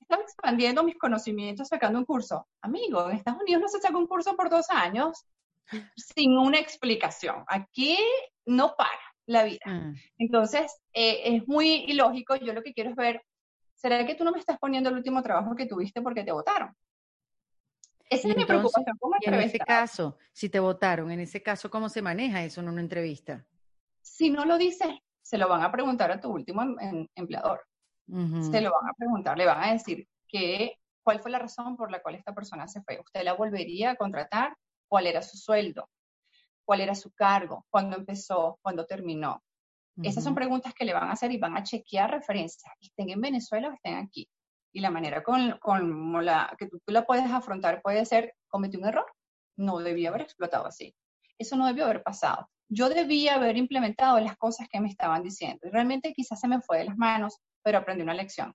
[0.00, 2.46] estaba expandiendo mis conocimientos sacando un curso.
[2.62, 5.24] Amigo, en Estados Unidos no se saca un curso por dos años
[5.96, 7.44] sin una explicación.
[7.46, 7.98] Aquí
[8.46, 9.64] no para la vida.
[9.66, 9.94] Mm.
[10.18, 12.36] Entonces, eh, es muy ilógico.
[12.36, 13.22] Yo lo que quiero es ver,
[13.74, 16.74] ¿será que tú no me estás poniendo el último trabajo que tuviste porque te votaron?
[18.10, 21.88] Esa es mi preocupación como En ese caso, si te votaron, en ese caso, ¿cómo
[21.88, 23.44] se maneja eso en una entrevista?
[24.02, 24.88] Si no lo dices,
[25.22, 27.66] se lo van a preguntar a tu último em, empleador.
[28.06, 31.90] Se lo van a preguntar, le van a decir que, cuál fue la razón por
[31.90, 33.00] la cual esta persona se fue.
[33.00, 34.54] ¿Usted la volvería a contratar?
[34.94, 35.90] Cuál era su sueldo,
[36.64, 39.42] cuál era su cargo, cuándo empezó, cuándo terminó.
[40.00, 43.20] Esas son preguntas que le van a hacer y van a chequear referencias, estén en
[43.20, 44.30] Venezuela o estén aquí.
[44.72, 48.86] Y la manera con, con la que tú, la puedes afrontar puede ser, cometí un
[48.86, 49.04] error,
[49.56, 50.94] no debía haber explotado así.
[51.38, 52.48] Eso no debió haber pasado.
[52.68, 55.66] Yo debía haber implementado las cosas que me estaban diciendo.
[55.66, 58.54] Y realmente quizás se me fue de las manos, pero aprendí una lección.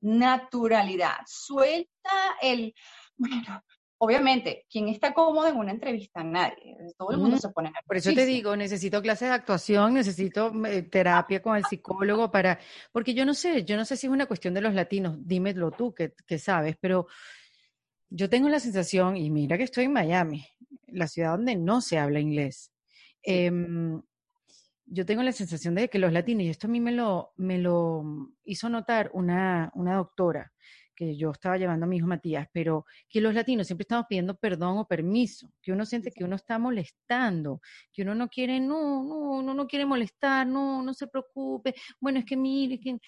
[0.00, 1.18] Naturalidad.
[1.24, 2.74] Suelta el,
[3.16, 3.62] bueno,
[3.98, 6.22] obviamente, quien está cómodo en una entrevista?
[6.22, 6.76] Nadie.
[6.96, 10.82] Todo el mundo se pone Por eso te digo, necesito clases de actuación, necesito eh,
[10.82, 12.58] terapia con el psicólogo para,
[12.92, 15.70] porque yo no sé, yo no sé si es una cuestión de los latinos, dímelo
[15.70, 17.06] tú que, que sabes, pero
[18.10, 20.46] yo tengo la sensación, y mira que estoy en Miami,
[20.86, 22.72] la ciudad donde no se habla inglés.
[23.22, 24.00] Em,
[24.86, 27.58] yo tengo la sensación de que los latinos, y esto a mí me lo, me
[27.58, 30.52] lo hizo notar una, una doctora,
[30.98, 34.34] que yo estaba llevando a mi hijo Matías, pero que los latinos siempre estamos pidiendo
[34.36, 37.60] perdón o permiso, que uno siente que uno está molestando,
[37.92, 42.18] que uno no quiere, no, no, uno no quiere molestar, no, no se preocupe, bueno,
[42.18, 42.98] es que mire, que,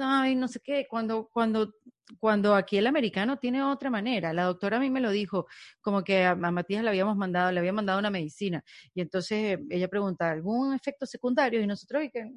[0.00, 1.74] ay, no sé qué, cuando, cuando,
[2.20, 5.48] cuando aquí el americano tiene otra manera, la doctora a mí me lo dijo,
[5.80, 8.62] como que a, Matías le habíamos mandado, le había mandado una medicina,
[8.94, 11.60] y entonces ella pregunta, ¿algún efecto secundario?
[11.60, 12.30] Y nosotros, y que,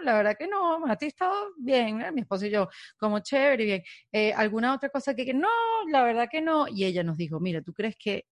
[0.00, 3.82] la verdad que no, a ti estado bien, mi esposo y yo, como chévere bien.
[4.12, 5.48] Eh, ¿Alguna otra cosa que, no,
[5.90, 6.66] la verdad que no?
[6.68, 8.26] Y ella nos dijo, mira, ¿tú crees que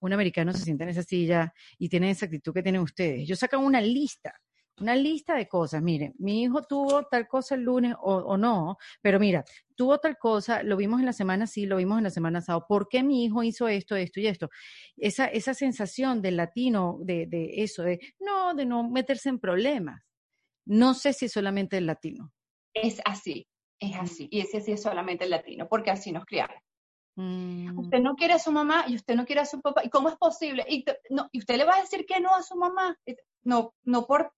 [0.00, 3.26] un americano se siente en esa silla y tiene esa actitud que tienen ustedes?
[3.28, 4.34] Yo sacan una lista,
[4.80, 5.82] una lista de cosas.
[5.82, 10.62] Miren, mi hijo tuvo tal cosa el lunes o, no, pero mira, tuvo tal cosa,
[10.62, 12.60] lo vimos en la semana sí, lo vimos en la semana pasada.
[12.66, 14.50] ¿Por qué mi hijo hizo esto, esto y esto?
[14.96, 20.02] Esa, esa sensación del latino, de, de eso, de no, de no meterse en problemas.
[20.66, 22.32] No sé si solamente el latino.
[22.74, 23.46] Es así,
[23.80, 24.28] es así.
[24.30, 26.58] Y ese sí es solamente el latino, porque así nos criaron.
[27.16, 27.78] Mm.
[27.78, 29.82] Usted no quiere a su mamá y usted no quiere a su papá.
[29.84, 30.64] ¿Y cómo es posible?
[30.68, 32.96] Y, no, y usted le va a decir que no a su mamá.
[33.42, 34.32] No, no por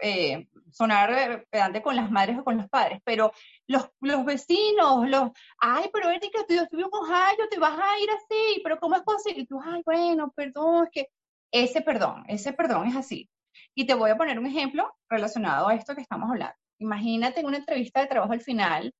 [0.00, 3.32] eh, sonar pedante con las madres o con los padres, pero
[3.66, 8.60] los, los vecinos, los, ay, pero Erika, tú estuvimos años, te vas a ir así,
[8.62, 9.42] pero ¿cómo es posible?
[9.42, 11.08] Y tú, ay, bueno, perdón, es que
[11.52, 13.28] ese perdón, ese perdón es así.
[13.74, 16.54] Y te voy a poner un ejemplo relacionado a esto que estamos hablando.
[16.78, 18.92] Imagínate en una entrevista de trabajo al final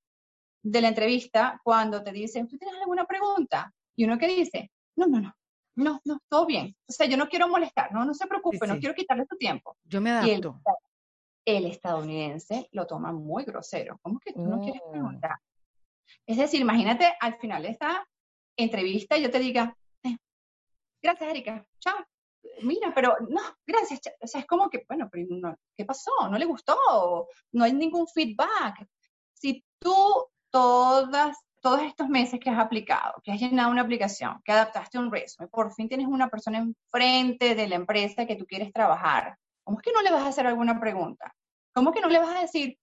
[0.62, 3.72] de la entrevista cuando te dicen, ¿tú tienes alguna pregunta?
[3.96, 5.34] Y uno que dice, no, no, no,
[5.76, 6.74] no, no, todo bien.
[6.88, 9.76] O sea, yo no quiero molestar, no, no se preocupe, no quiero quitarle tu tiempo.
[9.84, 10.60] Yo me adapto.
[11.44, 13.98] El, estadounidense lo toma muy grosero.
[14.00, 14.92] ¿Cómo que tú no quieres oh.
[14.92, 15.36] preguntar?
[16.26, 18.06] Es decir, imagínate al final de esta
[18.56, 20.16] entrevista yo te diga, eh,
[21.02, 21.96] gracias Erika, chao
[22.62, 24.00] mira, pero no, gracias.
[24.20, 25.26] O sea, es como que, bueno, pero
[25.76, 26.10] ¿qué pasó?
[26.30, 26.76] ¿No le gustó?
[27.52, 28.86] No hay ningún feedback.
[29.32, 29.94] Si tú
[30.50, 35.10] todas, todos estos meses que has aplicado, que has llenado una aplicación, que adaptaste un
[35.10, 39.78] resumen, por fin tienes una persona enfrente de la empresa que tú quieres trabajar, ¿cómo
[39.78, 41.34] es que no le vas a hacer alguna pregunta?
[41.72, 42.78] ¿Cómo que no le vas a decir,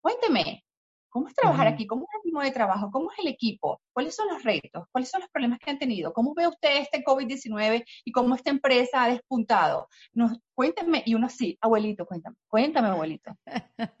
[0.00, 0.64] cuénteme,
[1.10, 1.88] ¿Cómo es trabajar aquí?
[1.88, 2.88] ¿Cómo es el ritmo de trabajo?
[2.92, 3.80] ¿Cómo es el equipo?
[3.92, 4.86] ¿Cuáles son los retos?
[4.92, 6.12] ¿Cuáles son los problemas que han tenido?
[6.12, 9.88] ¿Cómo ve usted este COVID-19 y cómo esta empresa ha despuntado?
[10.12, 13.36] Nos, cuénteme, y uno sí, abuelito, cuéntame, cuéntame, abuelito.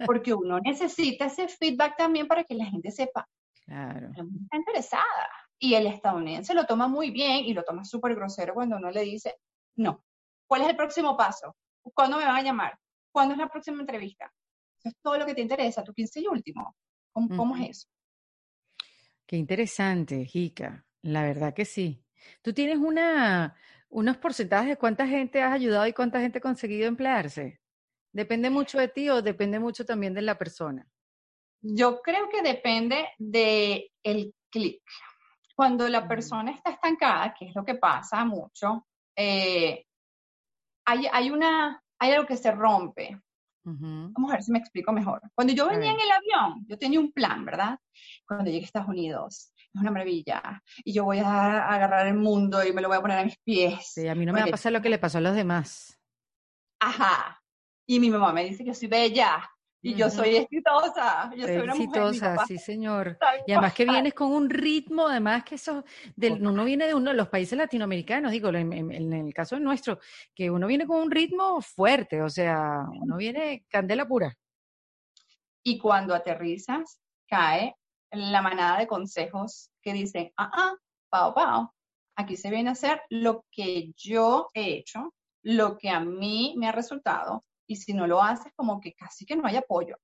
[0.06, 3.28] Porque uno necesita ese feedback también para que la gente sepa.
[3.66, 4.10] Claro.
[4.10, 5.30] Está interesada.
[5.58, 9.02] Y el estadounidense lo toma muy bien y lo toma súper grosero cuando uno le
[9.02, 9.34] dice,
[9.76, 10.04] no,
[10.46, 11.56] ¿cuál es el próximo paso?
[11.92, 12.78] ¿Cuándo me van a llamar?
[13.12, 14.32] ¿Cuándo es la próxima entrevista?
[14.78, 16.74] Eso es todo lo que te interesa, tu 15 y último.
[17.12, 17.88] ¿Cómo, es eso?
[19.26, 20.84] Qué interesante, Jica.
[21.02, 22.04] La verdad que sí.
[22.42, 23.56] ¿Tú tienes una,
[23.88, 27.60] unos porcentajes de cuánta gente has ayudado y cuánta gente ha conseguido emplearse?
[28.12, 30.86] ¿Depende mucho de ti o depende mucho también de la persona?
[31.62, 34.82] Yo creo que depende de el clic.
[35.54, 39.84] Cuando la persona está estancada, que es lo que pasa mucho, eh,
[40.86, 43.20] hay, hay, una, hay algo que se rompe.
[43.78, 45.20] Vamos a ver si me explico mejor.
[45.34, 47.78] Cuando yo venía en el avión, yo tenía un plan, ¿verdad?
[48.26, 50.62] Cuando llegué a Estados Unidos, es una maravilla.
[50.84, 53.38] Y yo voy a agarrar el mundo y me lo voy a poner a mis
[53.38, 53.92] pies.
[53.94, 55.98] Sí, a mí no me va a pasar lo que le pasó a los demás.
[56.80, 57.40] Ajá.
[57.86, 59.50] Y mi mamá me dice que soy bella,
[59.82, 63.18] y yo soy exitosa, yo soy una exitosa, sí señor.
[63.46, 67.10] Y además que vienes con un ritmo, además que eso, del, uno viene de uno
[67.10, 69.98] de los países latinoamericanos, digo, en, el caso nuestro,
[70.34, 74.36] que uno viene con un ritmo fuerte, o sea, uno viene candela pura.
[75.62, 77.74] Y cuando aterrizas, cae
[78.10, 80.74] la manada de consejos que dicen, ah, ah,
[81.08, 81.74] pao, pao,
[82.16, 86.68] aquí se viene a hacer lo que yo he hecho, lo que a mí me
[86.68, 89.96] ha resultado, y si no lo haces, como que casi que no hay apoyo.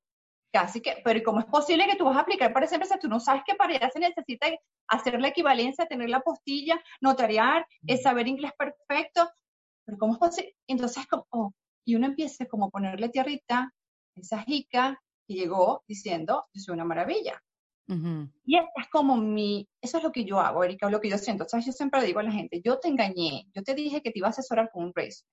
[0.52, 2.96] Casi que, pero ¿cómo es posible que tú vas a aplicar para esa empresa?
[2.96, 4.46] Tú no sabes que para allá se necesita
[4.86, 9.28] hacer la equivalencia, tener la postilla, notariar, es saber inglés perfecto.
[9.84, 10.54] Pero ¿cómo es posible?
[10.68, 11.52] Entonces, como, oh,
[11.84, 13.74] y uno empieza como a ponerle tierrita,
[14.14, 17.42] esa jica que llegó diciendo, yo soy una maravilla.
[17.88, 21.48] Y es como mi, eso es lo que yo hago, Erika, lo que yo siento.
[21.48, 21.66] ¿Sabes?
[21.66, 24.28] Yo siempre digo a la gente, yo te engañé, yo te dije que te iba
[24.28, 25.24] a asesorar con un race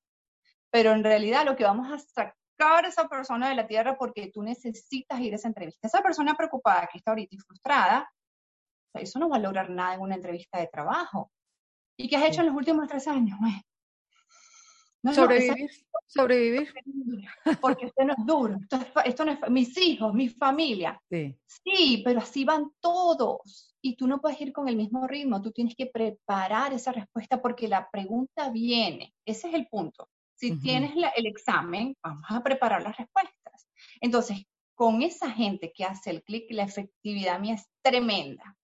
[0.73, 4.31] pero en realidad lo que vamos a sacar a esa persona de la tierra porque
[4.33, 5.87] tú necesitas ir a esa entrevista.
[5.87, 8.11] Esa persona preocupada que está ahorita y frustrada,
[8.95, 11.31] eso no va a lograr nada en una entrevista de trabajo.
[11.95, 13.37] ¿Y qué has hecho en los últimos tres años?
[15.13, 15.69] sobrevivir,
[16.07, 16.73] sobrevivir.
[17.61, 18.57] Porque esto no es duro,
[19.05, 20.99] esto, no es, mis hijos, mi familia.
[21.07, 21.37] Sí.
[21.45, 23.75] sí, pero así van todos.
[23.79, 27.39] Y tú no puedes ir con el mismo ritmo, tú tienes que preparar esa respuesta
[27.39, 29.13] porque la pregunta viene.
[29.23, 30.09] Ese es el punto.
[30.43, 33.69] Si tienes el examen, vamos a preparar las respuestas.
[34.01, 38.57] Entonces, con esa gente que hace el clic, la efectividad mía es tremenda.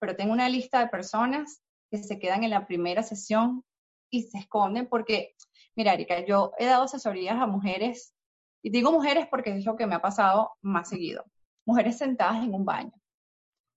[0.00, 3.64] Pero tengo una lista de personas que se quedan en la primera sesión
[4.10, 5.36] y se esconden porque,
[5.76, 8.12] mira, Erika, yo he dado asesorías a mujeres,
[8.60, 11.24] y digo mujeres porque es lo que me ha pasado más seguido.
[11.64, 12.92] Mujeres sentadas en un baño,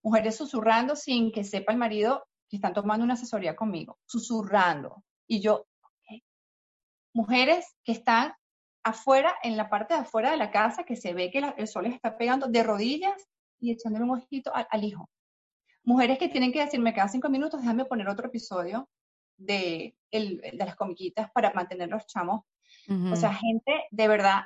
[0.02, 5.04] mujeres susurrando sin que sepa el marido que están tomando una asesoría conmigo, susurrando.
[5.28, 5.68] Y yo,
[7.14, 8.34] mujeres que están
[8.82, 11.84] afuera, en la parte de afuera de la casa, que se ve que el sol
[11.84, 15.08] les está pegando de rodillas y echándole un ojito al, hijo.
[15.84, 18.90] Mujeres que tienen que decirme cada cinco minutos, déjame poner otro episodio
[19.38, 22.42] de, de las comiquitas para mantener los chamos.
[23.10, 24.42] O sea, gente de verdad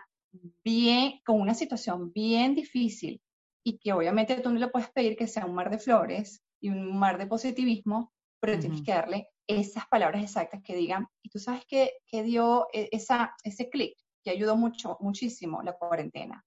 [0.62, 3.20] bien, con una situación bien difícil
[3.64, 6.68] y que obviamente tú no le puedes pedir que sea un mar de flores y
[6.68, 11.38] un mar de positivismo, pero tienes que darle esas palabras exactas que digan, y tú
[11.38, 16.44] sabes que, dio e, esa, ese clic que ayudó mucho, muchísimo la cuarentena.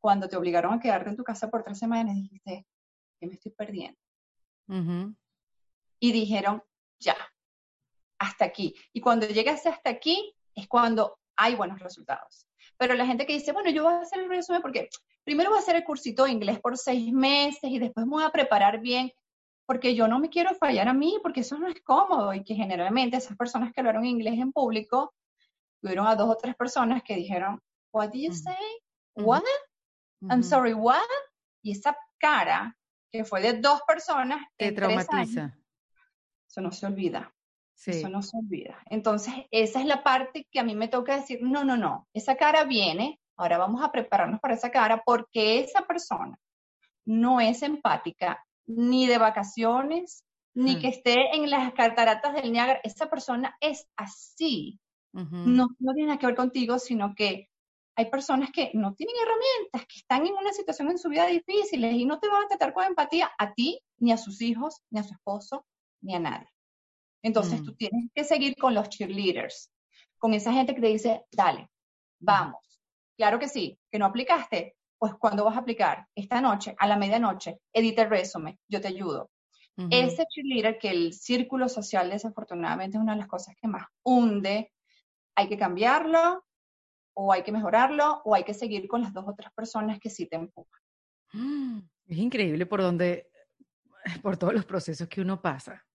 [0.00, 2.66] Cuando te obligaron a quedarte en tu casa por tres semanas, dijiste,
[3.18, 3.98] que me estoy perdiendo?
[5.98, 6.62] Y dijeron,
[7.00, 7.16] ya,
[8.18, 8.74] hasta aquí.
[8.92, 12.46] Y cuando llegas hasta aquí, es cuando hay buenos resultados.
[12.76, 14.88] Pero la gente que dice, bueno, yo voy a hacer el resumen porque
[15.24, 18.24] primero voy a hacer el cursito de inglés por seis meses y después me voy
[18.24, 19.12] a preparar bien
[19.66, 22.54] porque yo no me quiero fallar a mí, porque eso no es cómodo y que
[22.54, 25.14] generalmente esas personas que hablaron inglés en público,
[25.80, 27.60] tuvieron a dos o tres personas que dijeron,
[27.92, 28.56] what did you say?
[29.16, 29.42] What?
[30.30, 30.98] I'm sorry, what?
[31.62, 32.76] Y esa cara
[33.10, 35.56] que fue de dos personas te traumatiza.
[36.48, 37.32] eso no se olvida.
[37.86, 38.82] Eso no se olvida.
[38.86, 42.36] Entonces, esa es la parte que a mí me toca decir, no, no, no, esa
[42.36, 46.38] cara viene, ahora vamos a prepararnos para esa cara porque esa persona
[47.04, 50.24] no es empática ni de vacaciones,
[50.54, 52.80] ni que esté en las cataratas del Niágara.
[52.84, 54.80] Esa persona es así.
[55.12, 57.48] no, no tiene nada que ver contigo, sino que
[57.96, 61.84] hay personas que no tienen herramientas, que están en una situación en su vida difícil
[61.84, 64.98] y no te van a tratar con empatía a ti, ni a sus hijos, ni
[64.98, 65.64] a su esposo,
[66.00, 66.48] ni a nadie.
[67.22, 67.64] Entonces mm.
[67.64, 69.70] tú tienes que seguir con los cheerleaders,
[70.18, 71.70] con esa gente que te dice, dale,
[72.18, 72.80] vamos.
[73.16, 76.06] Claro que sí, que no aplicaste, pues ¿cuándo vas a aplicar?
[76.14, 79.30] Esta noche, a la medianoche, edita el resumen, yo te ayudo.
[79.90, 84.72] Ese cheerleader que el círculo social desafortunadamente es una de las cosas que más hunde,
[85.34, 86.44] hay que cambiarlo
[87.14, 90.26] o hay que mejorarlo o hay que seguir con las dos otras personas que sí
[90.26, 90.80] te empujan.
[92.06, 93.30] Es increíble por donde,
[94.22, 95.86] por todos los procesos que uno pasa.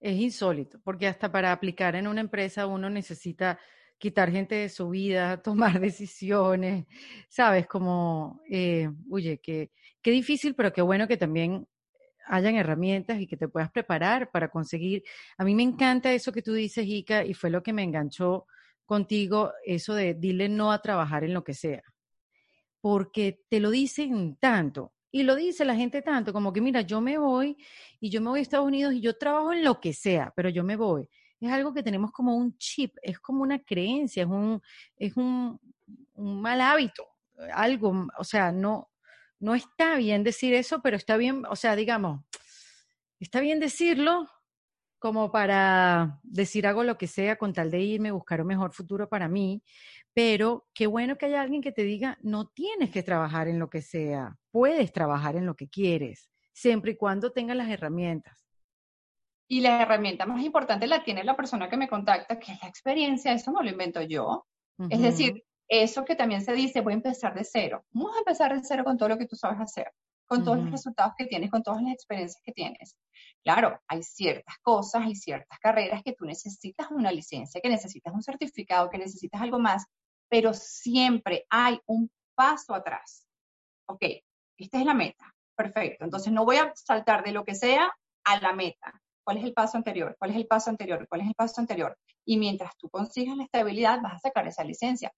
[0.00, 3.58] Es insólito, porque hasta para aplicar en una empresa uno necesita
[3.98, 6.86] quitar gente de su vida, tomar decisiones,
[7.28, 7.66] ¿sabes?
[7.66, 9.70] Como, eh, oye, qué,
[10.02, 11.66] qué difícil, pero qué bueno que también
[12.26, 15.02] hayan herramientas y que te puedas preparar para conseguir.
[15.36, 18.46] A mí me encanta eso que tú dices, Ica, y fue lo que me enganchó
[18.84, 21.82] contigo, eso de dile no a trabajar en lo que sea.
[22.80, 27.00] Porque te lo dicen tanto, y lo dice la gente tanto, como que mira, yo
[27.00, 27.56] me voy
[27.98, 30.48] y yo me voy a Estados Unidos y yo trabajo en lo que sea, pero
[30.50, 31.08] yo me voy.
[31.40, 34.60] Es algo que tenemos como un chip, es como una creencia, es un,
[34.96, 35.60] es un,
[36.14, 37.06] un mal hábito,
[37.52, 38.90] algo, o sea, no,
[39.38, 42.22] no está bien decir eso, pero está bien, o sea, digamos,
[43.20, 44.28] está bien decirlo
[44.98, 49.08] como para decir hago lo que sea con tal de irme, buscar un mejor futuro
[49.08, 49.62] para mí,
[50.12, 53.70] pero qué bueno que haya alguien que te diga, no tienes que trabajar en lo
[53.70, 58.47] que sea, puedes trabajar en lo que quieres, siempre y cuando tengas las herramientas.
[59.48, 62.68] Y la herramienta más importante la tiene la persona que me contacta, que es la
[62.68, 64.46] experiencia, eso no lo invento yo.
[64.90, 67.84] Es decir, eso que también se dice, voy a empezar de cero.
[67.90, 69.90] Vamos a empezar de cero con todo lo que tú sabes hacer,
[70.26, 72.96] con todos los resultados que tienes, con todas las experiencias que tienes.
[73.42, 78.22] Claro, hay ciertas cosas, hay ciertas carreras que tú necesitas una licencia, que necesitas un
[78.22, 79.84] certificado, que necesitas algo más,
[80.28, 83.26] pero siempre hay un paso atrás.
[83.86, 84.02] Ok,
[84.58, 85.34] esta es la meta.
[85.56, 86.04] Perfecto.
[86.04, 87.90] Entonces no voy a saltar de lo que sea
[88.24, 89.02] a la meta.
[89.28, 90.16] ¿Cuál es el paso anterior?
[90.18, 91.06] ¿Cuál es el paso anterior?
[91.06, 91.98] ¿Cuál es el paso anterior?
[92.24, 95.12] Y mientras tú consigas la estabilidad, vas a sacar esa licencia.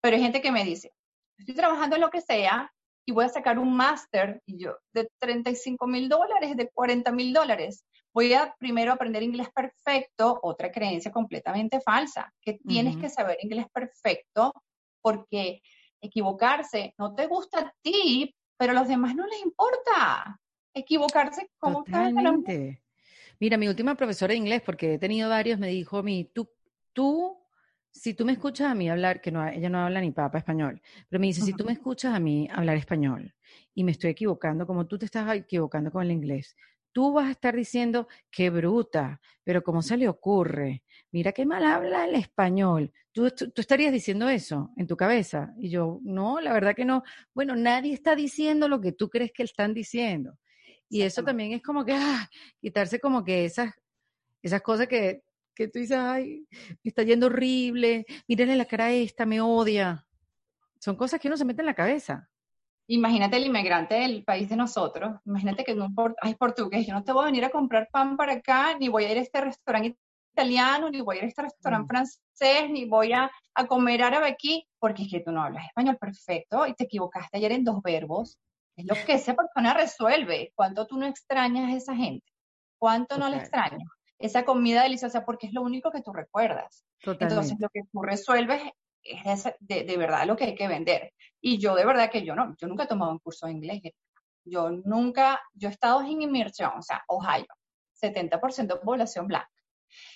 [0.00, 0.92] Pero hay gente que me dice,
[1.36, 2.72] estoy trabajando en lo que sea
[3.04, 7.32] y voy a sacar un máster y yo de 35 mil dólares, de 40 mil
[7.32, 7.84] dólares.
[8.14, 13.66] Voy a primero aprender inglés perfecto, otra creencia completamente falsa, que tienes que saber inglés
[13.72, 14.54] perfecto
[15.02, 15.62] porque
[16.00, 20.38] equivocarse no te gusta a ti, pero a los demás no les importa.
[20.72, 22.84] Equivocarse como Totalmente.
[23.40, 26.48] Mira, mi última profesora de inglés, porque he tenido varios, me dijo a mí, tú,
[26.92, 27.38] tú
[27.90, 30.80] si tú me escuchas a mí hablar, que no, ella no habla ni papa español,
[31.08, 33.34] pero me dice, si tú me escuchas a mí hablar español
[33.74, 36.56] y me estoy equivocando como tú te estás equivocando con el inglés,
[36.92, 40.82] tú vas a estar diciendo, qué bruta, pero ¿cómo se le ocurre?
[41.10, 42.92] Mira qué mal habla el español.
[43.12, 45.52] ¿Tú, tú, estarías diciendo eso en tu cabeza.
[45.58, 47.02] Y yo, no, la verdad que no.
[47.34, 50.38] Bueno, nadie está diciendo lo que tú crees que están diciendo.
[50.88, 52.28] Y eso también es como que, ah,
[52.60, 53.72] quitarse como que esas,
[54.42, 55.22] esas cosas que
[55.58, 56.46] que tú dices, ay,
[56.84, 60.06] me está yendo horrible, mírenle la cara a esta, me odia.
[60.78, 62.30] Son cosas que uno se mete en la cabeza.
[62.86, 65.88] Imagínate el inmigrante del país de nosotros, imagínate que no
[66.22, 69.04] hay portugués, yo no te voy a venir a comprar pan para acá, ni voy
[69.04, 69.98] a ir a este restaurante
[70.32, 71.88] italiano, ni voy a ir a este restaurante mm.
[71.88, 75.98] francés, ni voy a, a, comer árabe aquí, porque es que tú no hablas español
[75.98, 78.38] perfecto y te equivocaste ayer en dos verbos.
[78.78, 80.52] Es lo que esa persona resuelve.
[80.54, 82.26] ¿Cuánto tú no extrañas a esa gente?
[82.78, 83.82] ¿Cuánto no la extrañas?
[84.18, 86.84] esa comida deliciosa porque es lo único que tú recuerdas.
[87.04, 88.62] Entonces, lo que tú resuelves
[89.02, 91.12] es de, de, verdad lo que hay que vender.
[91.40, 93.80] Y yo de verdad que yo no, yo nunca he tomado un curso de inglés.
[94.44, 97.46] Yo nunca, yo he estado en inmersión, o sea, Ohio,
[98.02, 99.50] 70% de población blanca.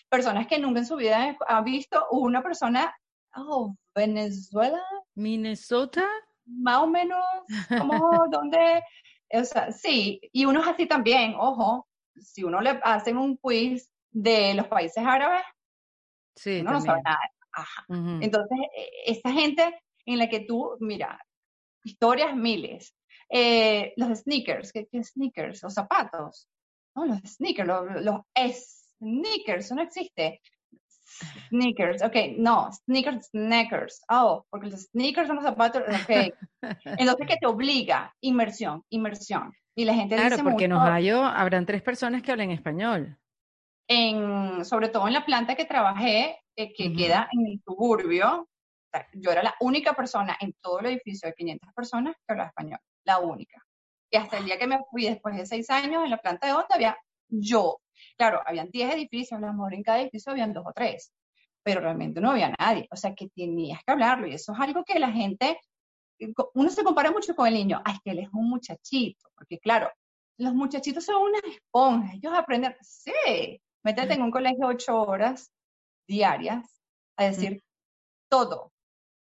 [0.08, 2.94] Personas que nunca en su vida han visto una persona,
[3.36, 4.82] oh, Venezuela.
[5.14, 6.04] Minnesota.
[6.58, 7.24] Más o menos,
[7.68, 8.82] como, ¿dónde?
[9.30, 11.88] O sea, sí, y unos así también, ojo,
[12.20, 15.42] si uno le hacen un quiz de los países árabes,
[16.36, 17.20] sí, no sabe nada.
[18.20, 21.18] Entonces, e, esa gente en la que tú, mira,
[21.84, 22.94] historias miles.
[23.28, 25.62] Eh, los sneakers, ¿qué, sneakers?
[25.62, 26.48] Los zapatos.
[26.94, 28.20] No, los sneakers, los, los
[29.00, 30.40] sneakers, eso no existe.
[31.48, 34.02] Sneakers, ok, no, sneakers, sneakers.
[34.08, 36.34] Oh, porque los sneakers son los zapatos, ok.
[36.98, 38.14] Entonces, ¿qué te obliga?
[38.20, 39.52] Inmersión, inmersión.
[39.74, 43.18] Y la gente claro, dice porque en Ohio habrán tres personas que hablen español
[43.92, 48.48] en, sobre todo en la planta que trabajé, eh, que queda en el suburbio,
[49.14, 52.78] yo era la única persona en todo el edificio de 500 personas que hablaba español,
[53.04, 53.62] la única.
[54.10, 56.52] Y hasta el día que me fui después de seis años en la planta de
[56.52, 56.96] onda había
[57.28, 57.78] yo.
[58.16, 61.12] Claro, habían 10 edificios, a lo mejor en cada edificio habían dos o tres,
[61.62, 62.88] pero realmente no había nadie.
[62.90, 65.58] O sea que tenías que hablarlo y eso es algo que la gente,
[66.54, 69.90] uno se compara mucho con el niño, ay, que él es un muchachito, porque claro,
[70.38, 75.52] los muchachitos son unas esponjas, ellos aprenden, sí, Métete en un colegio ocho horas
[76.06, 76.80] diarias
[77.16, 77.62] a decir
[78.28, 78.72] todo,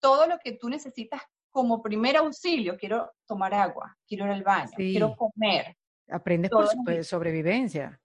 [0.01, 2.77] todo lo que tú necesitas como primer auxilio.
[2.77, 5.75] Quiero tomar agua, quiero ir al baño, quiero comer.
[6.09, 7.99] Aprendes por sobrevivencia.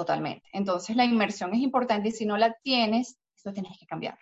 [0.00, 0.48] Totalmente.
[0.54, 4.18] Entonces la inmersión es importante y si no la tienes, esto tienes que cambiar.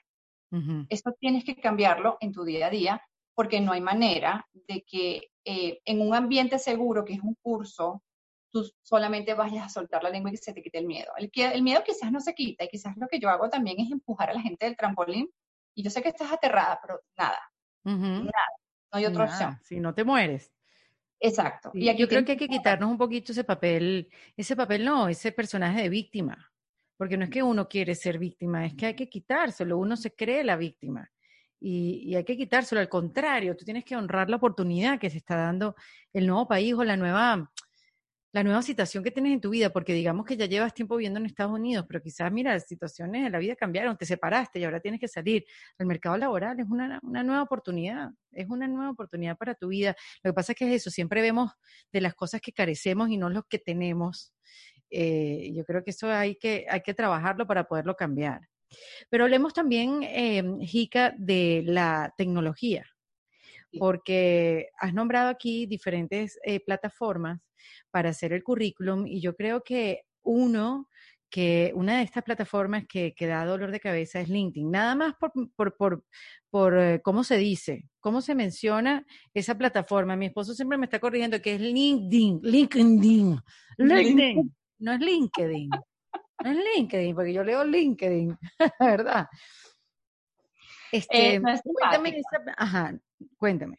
[0.89, 3.01] Esto tienes que cambiarlo en tu día a día
[3.33, 8.03] porque no hay manera de que eh, en un ambiente seguro, que es un curso,
[8.51, 11.12] tú solamente vayas a soltar la lengua y que se te quite el miedo.
[11.16, 13.93] El, el miedo quizás no se quita y quizás lo que yo hago también es
[13.93, 15.31] empujar a la gente del trampolín
[15.76, 17.39] y yo sé que estás aterrada, pero nada,
[17.85, 18.49] nada,
[18.91, 19.61] no hay otra opción.
[19.62, 20.51] Si no te mueres.
[21.20, 21.70] Exacto.
[21.74, 25.32] Y, yo creo que hay que quitarnos un poquito ese papel, ese papel no, ese
[25.32, 26.52] personaje de víctima,
[26.96, 30.14] porque no es que uno quiere ser víctima, es que hay que quitárselo, uno se
[30.14, 31.10] cree la víctima
[31.60, 35.18] y, y hay que quitárselo, al contrario, tú tienes que honrar la oportunidad que se
[35.18, 35.74] está dando
[36.12, 37.50] el nuevo país o la nueva,
[38.39, 41.18] la nueva situación que tienes en tu vida, porque digamos que ya llevas tiempo viviendo
[41.18, 44.64] en Estados Unidos, pero quizás, mira, las situaciones de la vida cambiaron, te separaste y
[44.64, 45.45] ahora tienes que salir
[45.76, 49.97] al mercado laboral, es una, una nueva oportunidad, es una nueva oportunidad para tu vida.
[50.22, 51.51] Lo que pasa es que es eso, siempre vemos
[51.93, 54.32] de las cosas que carecemos y no los que tenemos.
[54.89, 58.43] Eh, yo creo que eso hay que, hay que trabajarlo para poderlo cambiar.
[59.11, 62.86] Pero hablemos también, eh, Jica, de la tecnología,
[63.80, 67.41] porque has nombrado aquí diferentes eh, plataformas
[67.90, 70.88] para hacer el currículum y yo creo que uno
[71.30, 74.70] que una de estas plataformas que, que, da dolor de cabeza es LinkedIn.
[74.70, 76.04] Nada más por, por, por,
[76.50, 79.04] por eh, cómo se dice, cómo se menciona
[79.34, 80.16] esa plataforma.
[80.16, 83.42] Mi esposo siempre me está corrigiendo que es LinkedIn, LinkedIn,
[83.76, 85.70] LinkedIn, no es LinkedIn.
[86.44, 88.38] No es LinkedIn, porque yo leo LinkedIn,
[88.80, 89.26] ¿verdad?
[90.90, 92.22] Este, eh, no cuéntame,
[92.56, 92.98] ajá,
[93.36, 93.78] cuéntame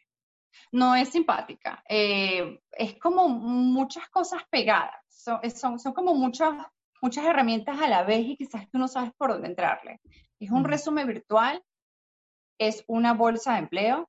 [0.72, 1.82] no es simpática.
[1.88, 4.94] Eh, es como muchas cosas pegadas.
[5.08, 6.54] Son, son, son, como muchas,
[7.02, 10.00] muchas herramientas a la vez y quizás tú no sabes por dónde entrarle.
[10.38, 11.62] Es un resumen virtual,
[12.58, 14.08] es una bolsa de empleo,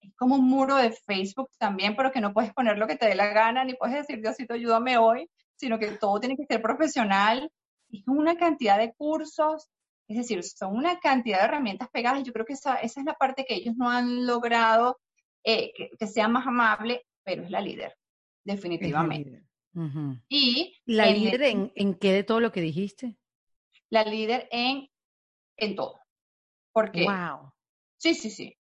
[0.00, 3.06] es como un muro de Facebook también, pero que no puedes poner lo que te
[3.06, 6.60] dé la gana, ni puedes decir, Diosito, ayúdame hoy, sino que todo tiene que ser
[6.60, 7.50] profesional.
[7.90, 9.70] Es una cantidad de cursos,
[10.08, 13.06] es decir, son una cantidad de herramientas pegadas y yo creo que esa, esa es
[13.06, 14.98] la parte que ellos no han logrado
[15.44, 17.96] eh, que, sea más amable, pero es la líder,
[18.44, 19.44] definitivamente.
[20.28, 23.16] Y la líder en, en, qué de todo lo que dijiste?
[23.90, 24.88] La líder en,
[25.56, 26.00] en todo.
[26.72, 27.52] Porque, wow.
[27.98, 28.56] Sí, sí, sí.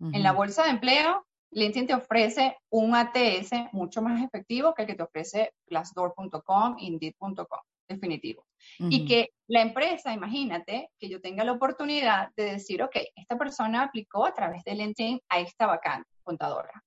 [0.00, 4.88] En la bolsa de empleo, LinkedIn te ofrece un ATS mucho más efectivo que el
[4.88, 8.46] que te ofrece Glassdoor.com, Indeed.com, definitivo.
[8.78, 13.82] Y que la empresa, imagínate, que yo tenga la oportunidad de decir, ok, esta persona
[13.82, 16.84] aplicó a través de LinkedIn a esta vacante contadora.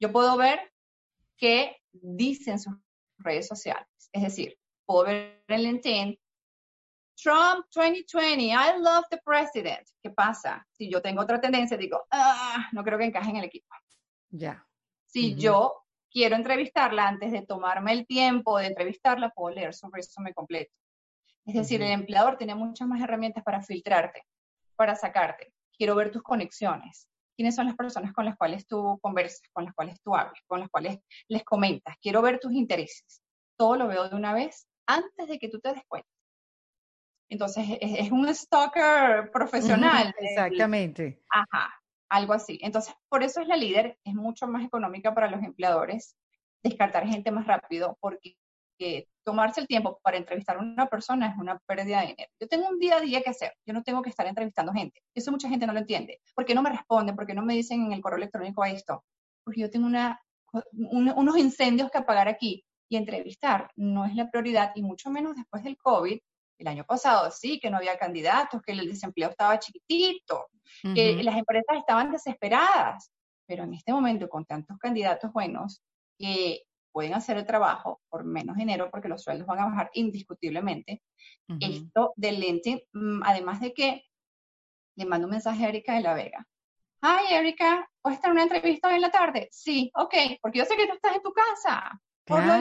[0.00, 0.72] Yo puedo ver
[1.36, 2.74] qué dicen sus
[3.18, 3.88] redes sociales.
[4.12, 6.18] Es decir, puedo ver en LinkedIn,
[7.16, 9.86] Trump 2020, I love the president.
[10.02, 10.66] ¿Qué pasa?
[10.72, 13.66] Si yo tengo otra tendencia, digo, ah, no creo que encaje en el equipo.
[14.30, 14.66] Ya.
[15.06, 15.82] Si yo
[16.12, 20.72] quiero entrevistarla antes de tomarme el tiempo de entrevistarla, puedo leer su resumen completo.
[21.44, 24.22] Es decir, el empleador tiene muchas más herramientas para filtrarte,
[24.76, 25.52] para sacarte.
[25.76, 27.08] Quiero ver tus conexiones.
[27.34, 30.60] ¿Quiénes son las personas con las cuales tú conversas, con las cuales tú hablas, con
[30.60, 30.98] las cuales
[31.28, 31.96] les comentas?
[32.00, 33.22] Quiero ver tus intereses.
[33.56, 36.08] Todo lo veo de una vez antes de que tú te des cuenta.
[37.28, 40.14] Entonces, es, un stalker profesional.
[40.18, 41.22] exactamente.
[41.30, 41.81] Ajá,
[42.12, 42.58] algo así.
[42.62, 46.14] Entonces, por eso es la líder, es mucho más económica para los empleadores
[46.62, 48.36] descartar gente más rápido porque
[49.24, 52.30] tomarse el tiempo para entrevistar a una persona es una pérdida de dinero.
[52.38, 55.02] Yo tengo un día a día que hacer, yo no tengo que estar entrevistando gente.
[55.14, 56.20] Eso mucha gente no lo entiende.
[56.34, 57.16] ¿Por qué no me responden?
[57.16, 59.04] ¿Por qué no me dicen en el correo electrónico esto?
[59.44, 60.20] Porque yo tengo una,
[60.72, 65.64] unos incendios que apagar aquí y entrevistar no es la prioridad y mucho menos después
[65.64, 66.18] del COVID.
[66.58, 70.46] El año pasado sí, que no había candidatos, que el desempleo estaba chiquitito,
[70.94, 73.10] que las empresas estaban desesperadas.
[73.46, 75.82] Pero en este momento, con tantos candidatos buenos,
[76.18, 81.02] que pueden hacer el trabajo por menos dinero porque los sueldos van a bajar indiscutiblemente.
[81.60, 84.04] Esto del lente, mm, además de que
[84.96, 86.46] le mando un mensaje a Erika de la Vega.
[87.02, 89.48] Hi Erika, ¿puedes estar en una entrevista hoy en la tarde?
[89.50, 92.00] Sí, ok, porque yo sé que tú estás en tu casa.
[92.24, 92.54] Por lo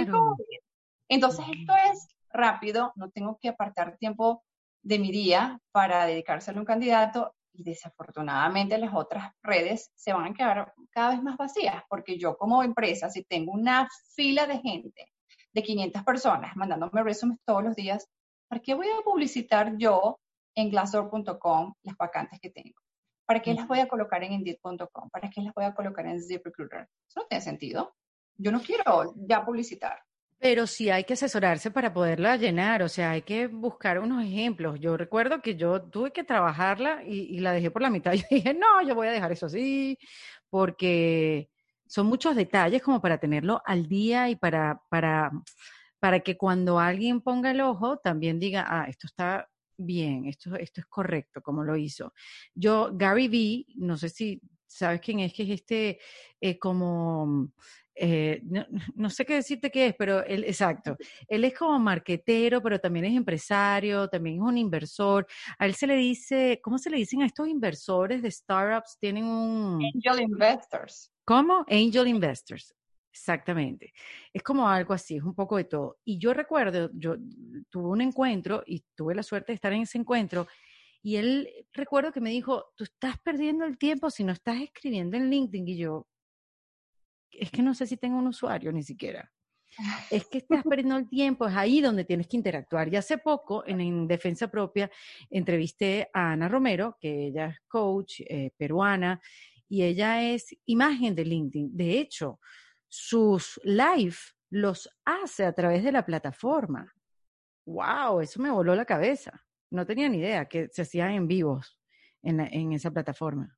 [1.08, 4.44] Entonces esto es rápido, no tengo que apartar tiempo
[4.84, 10.32] de mi día para dedicárselo a un candidato y desafortunadamente las otras redes se van
[10.32, 14.60] a quedar cada vez más vacías, porque yo como empresa, si tengo una fila de
[14.60, 15.08] gente
[15.54, 18.08] de 500 personas mandándome resúmenes todos los días,
[18.48, 20.20] ¿para qué voy a publicitar yo
[20.56, 22.80] en glassdoor.com las vacantes que tengo?
[23.26, 25.10] ¿Para qué las voy a colocar en Indeed.com?
[25.10, 26.90] ¿Para qué las voy a colocar en ZipRecruiter?
[27.08, 27.96] Eso no tiene sentido.
[28.36, 30.02] Yo no quiero ya publicitar.
[30.42, 34.80] Pero sí hay que asesorarse para poderla llenar, o sea, hay que buscar unos ejemplos.
[34.80, 38.14] Yo recuerdo que yo tuve que trabajarla y, la dejé por la mitad.
[38.16, 40.00] Yo dije, no, yo voy a dejar eso así,
[40.50, 41.50] porque
[41.86, 45.32] son muchos detalles como para tenerlo al día y para, para,
[46.00, 50.82] para que cuando alguien ponga el ojo también diga, ah, esto está bien, esto, esto
[50.82, 52.14] es correcto, como lo hizo.
[52.56, 56.00] Yo, Gary Vee, no sé si sabes quién es, que es este
[56.40, 57.52] eh, como
[57.96, 58.42] eh,
[58.96, 63.06] no, sé qué decirte qué es, pero él, exacto, él es como marquetero, pero también
[63.06, 65.28] es empresario, también es un inversor.
[65.58, 68.98] A él se le dice, ¿cómo se le dicen a estos inversores de startups?
[69.00, 69.84] Tienen un...
[69.96, 71.12] Angel Investors.
[71.26, 71.66] ¿Cómo?
[71.70, 72.74] Angel Investors.
[73.14, 73.94] Exactamente.
[74.32, 75.98] Es como algo así, es un poco de todo.
[76.06, 77.16] Y yo recuerdo, yo
[77.70, 80.48] tuve un encuentro y tuve la suerte de estar en ese encuentro
[81.04, 85.18] y él recuerdo que me dijo, tú estás perdiendo el tiempo si no estás escribiendo
[85.18, 86.08] en LinkedIn y yo,
[87.32, 89.32] es que no sé si tengo un usuario ni siquiera.
[90.10, 92.92] Es que estás perdiendo el tiempo, es ahí donde tienes que interactuar.
[92.92, 94.92] Y hace poco, en, Defensa Propia,
[95.30, 99.22] entrevisté a Ana Romero, que ella es coach eh, peruana,
[99.70, 101.76] y ella es imagen de LinkedIn.
[101.76, 102.40] De hecho,
[102.90, 104.18] sus live
[104.50, 106.94] los hace a través de la plataforma.
[107.66, 108.20] ¡Wow!
[108.20, 109.46] Eso me voló la cabeza.
[109.70, 111.80] No tenía ni idea que se hacían en vivos
[112.22, 113.58] en, en esa plataforma.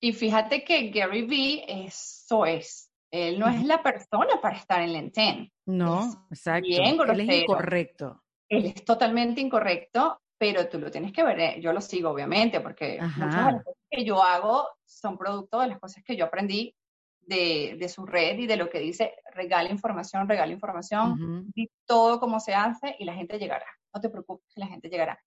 [0.00, 2.87] Y fíjate que Gary Vee, eso es.
[3.10, 5.52] Él no es la persona para estar en LinkedIn.
[5.66, 6.68] No, exacto.
[6.68, 8.22] él es incorrecto.
[8.48, 11.40] Él es totalmente incorrecto, pero tú lo tienes que ver.
[11.40, 15.60] Eh, yo lo sigo, obviamente, porque muchas de las cosas que yo hago son producto
[15.60, 16.74] de las cosas que yo aprendí
[17.20, 22.40] de, su red y de lo que dice, regala información, regala información, di todo como
[22.40, 23.66] se hace y la gente llegará.
[23.94, 25.18] No te preocupes, la gente llegará.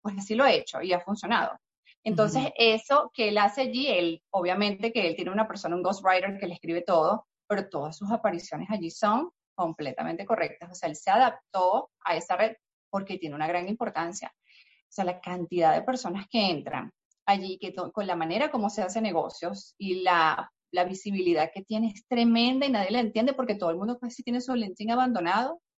[0.00, 1.58] Pues así lo he hecho y ha funcionado.
[2.04, 6.38] Entonces, eso que él hace allí, él, obviamente que él tiene una persona, un ghostwriter
[6.38, 10.70] que le escribe todo, pero todas sus apariciones allí son completamente correctas.
[10.70, 12.56] O sea, él se adaptó a esa red
[12.90, 14.32] porque tiene una gran importancia.
[14.34, 16.92] O sea, la cantidad de personas que entran
[17.26, 21.92] allí, que con la manera como se hace negocios y la la visibilidad que tiene
[21.94, 25.60] es tremenda y nadie la entiende porque todo el mundo casi tiene su LinkedIn abandonado.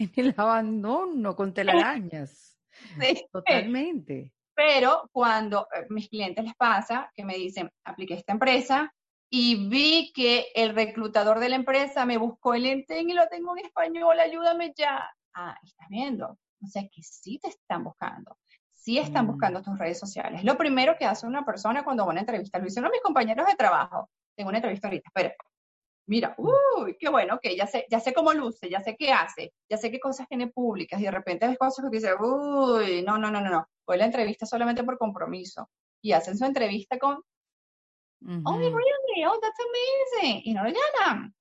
[0.00, 2.56] En el abandono con telarañas.
[3.00, 3.26] Sí.
[3.32, 4.32] Totalmente.
[4.58, 8.92] Pero cuando a eh, mis clientes les pasa que me dicen, apliqué esta empresa
[9.30, 13.56] y vi que el reclutador de la empresa me buscó el LinkedIn y lo tengo
[13.56, 15.08] en español, ayúdame ya.
[15.32, 16.36] Ah, estás viendo.
[16.60, 18.36] O sea que sí te están buscando
[18.72, 19.28] sí están mm.
[19.28, 20.42] buscando tus redes sociales.
[20.44, 23.46] Lo primero que hace una persona cuando va a una entrevista, lo hicieron mis compañeros
[23.46, 24.08] de trabajo.
[24.34, 25.30] Tengo una entrevista ahorita, pero
[26.08, 29.52] mira, uy, qué bueno, que ya sé, ya sé cómo luce, ya sé qué hace,
[29.68, 33.18] ya sé qué cosas tiene públicas y de repente ves cosas que dices, uy, no,
[33.18, 35.70] no, no, no, no, voy a la entrevista solamente por compromiso.
[36.02, 39.58] Y hacen su entrevista con, oh, really, oh, that's
[40.20, 41.34] amazing, y no lo llaman.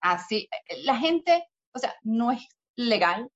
[0.00, 2.46] Así, eh, la gente, o sea, no es
[2.76, 3.30] legal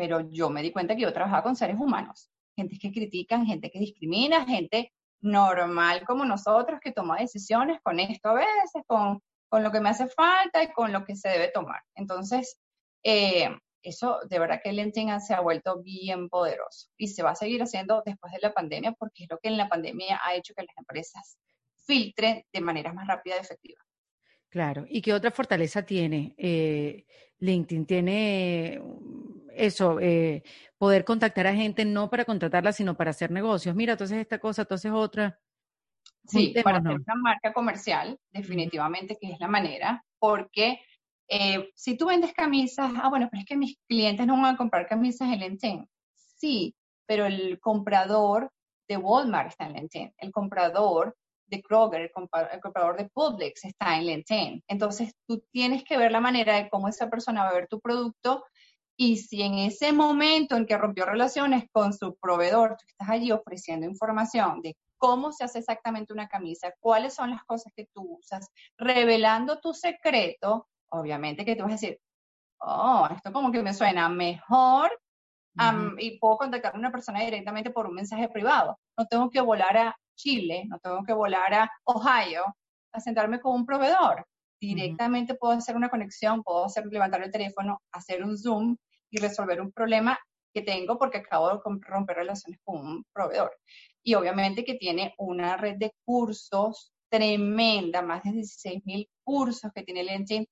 [0.00, 3.70] pero yo me di cuenta que yo trabajaba con seres humanos, gente que critican, gente
[3.70, 9.62] que discrimina, gente normal como nosotros que toma decisiones con esto a veces, con, con
[9.62, 11.82] lo que me hace falta y con lo que se debe tomar.
[11.94, 12.58] Entonces,
[13.02, 13.48] eh,
[13.82, 17.36] eso de verdad que el LinkedIn se ha vuelto bien poderoso y se va a
[17.36, 20.54] seguir haciendo después de la pandemia porque es lo que en la pandemia ha hecho
[20.54, 21.38] que las empresas
[21.86, 23.80] filtren de manera más rápida y efectiva.
[24.48, 27.06] Claro, ¿y qué otra fortaleza tiene eh,
[27.38, 27.86] LinkedIn?
[27.86, 28.80] Tiene
[29.66, 30.42] eso, eh,
[30.78, 33.74] poder contactar a gente no para contratarla, sino para hacer negocios.
[33.74, 35.38] Mira, entonces esta cosa, entonces otra.
[36.24, 40.80] Sí, para hacer una marca comercial, definitivamente que es la manera, porque
[41.28, 44.56] eh, si tú vendes camisas, ah, bueno, pero es que mis clientes no van a
[44.56, 45.88] comprar camisas en LinkedIn.
[46.14, 46.74] Sí,
[47.06, 48.50] pero el comprador
[48.88, 52.10] de Walmart está en LinkedIn, el comprador de Kroger, el,
[52.60, 54.64] comprador de Publix está en LinkedIn.
[54.68, 57.80] Entonces, tú tienes que ver la manera de cómo esa persona va a ver tu
[57.80, 58.44] producto
[59.02, 63.32] y si en ese momento en que rompió relaciones con su proveedor, tú estás allí
[63.32, 68.18] ofreciendo información de cómo se hace exactamente una camisa, cuáles son las cosas que tú
[68.20, 71.98] usas, revelando tu secreto, obviamente que tú vas a decir,
[72.60, 74.90] oh, esto como que me suena mejor
[75.96, 78.78] y puedo contactar a una persona directamente por un mensaje privado.
[78.98, 82.44] No tengo que volar a Chile, no tengo que volar a Ohio
[82.92, 84.26] a sentarme con un proveedor.
[84.60, 88.76] Directamente puedo hacer una conexión, puedo hacer levantar el teléfono, hacer un Zoom
[89.10, 90.18] y resolver un problema
[90.52, 93.56] que tengo porque acabo de romper relaciones con un proveedor.
[94.02, 99.82] Y obviamente que tiene una red de cursos tremenda, más de 16 mil cursos que
[99.82, 100.46] tiene LinkedIn,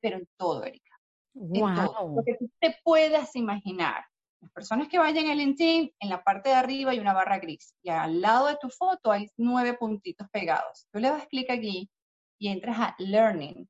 [0.00, 0.94] pero en todo, Erika.
[1.34, 2.16] Wow.
[2.16, 4.04] Lo que tú te puedas imaginar.
[4.40, 7.74] Las personas que vayan a LinkedIn, en la parte de arriba hay una barra gris
[7.82, 10.86] y al lado de tu foto hay nueve puntitos pegados.
[10.92, 11.90] Tú le das clic aquí
[12.38, 13.66] y entras a Learning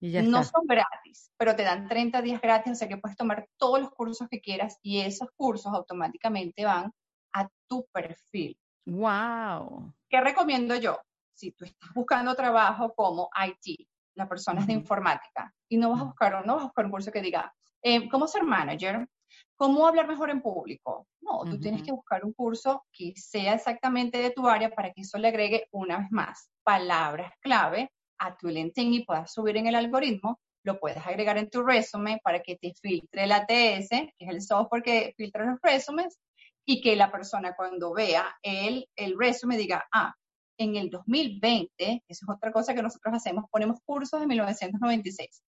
[0.00, 3.80] no son gratis, pero te dan 30 días gratis, o sea que puedes tomar todos
[3.80, 6.92] los cursos que quieras y esos cursos automáticamente van
[7.32, 8.56] a tu perfil.
[8.86, 9.92] ¡Wow!
[10.08, 11.00] ¿Qué recomiendo yo?
[11.34, 16.00] Si tú estás buscando trabajo como IT, la persona es de informática, y no vas
[16.00, 19.08] a buscar, no vas a buscar un curso que diga, eh, ¿cómo ser manager?
[19.56, 21.06] ¿Cómo hablar mejor en público?
[21.20, 25.02] No, tú tienes que buscar un curso que sea exactamente de tu área para que
[25.02, 29.66] eso le agregue una vez más palabras clave a tu LinkedIn y puedas subir en
[29.66, 34.14] el algoritmo, lo puedes agregar en tu resumen para que te filtre el ATS, que
[34.18, 36.18] es el software que filtra los resúmenes,
[36.64, 40.14] y que la persona cuando vea el, el resumen diga, ah,
[40.58, 45.42] en el 2020, eso es otra cosa que nosotros hacemos, ponemos cursos de 1996.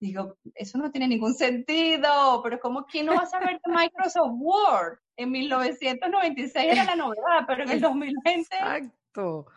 [0.00, 4.32] Digo, eso no tiene ningún sentido, pero como quién no va a saber de Microsoft
[4.32, 4.98] Word?
[5.16, 9.01] En 1996 era la novedad, pero en el 2020 exacto.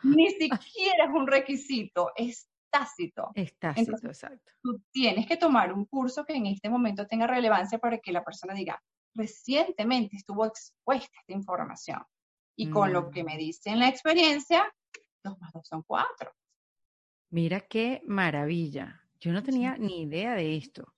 [0.03, 3.31] Ni siquiera es un requisito, es tácito.
[3.35, 4.51] Es tácito, exacto.
[4.61, 8.23] Tú tienes que tomar un curso que en este momento tenga relevancia para que la
[8.23, 8.81] persona diga,
[9.13, 12.03] recientemente estuvo expuesta a esta información.
[12.57, 13.25] Y con lo que mm.
[13.25, 14.73] me dice en la experiencia,
[15.23, 16.31] dos más dos son cuatro.
[17.29, 19.01] Mira qué maravilla.
[19.19, 20.93] Yo no tenía ni idea de esto.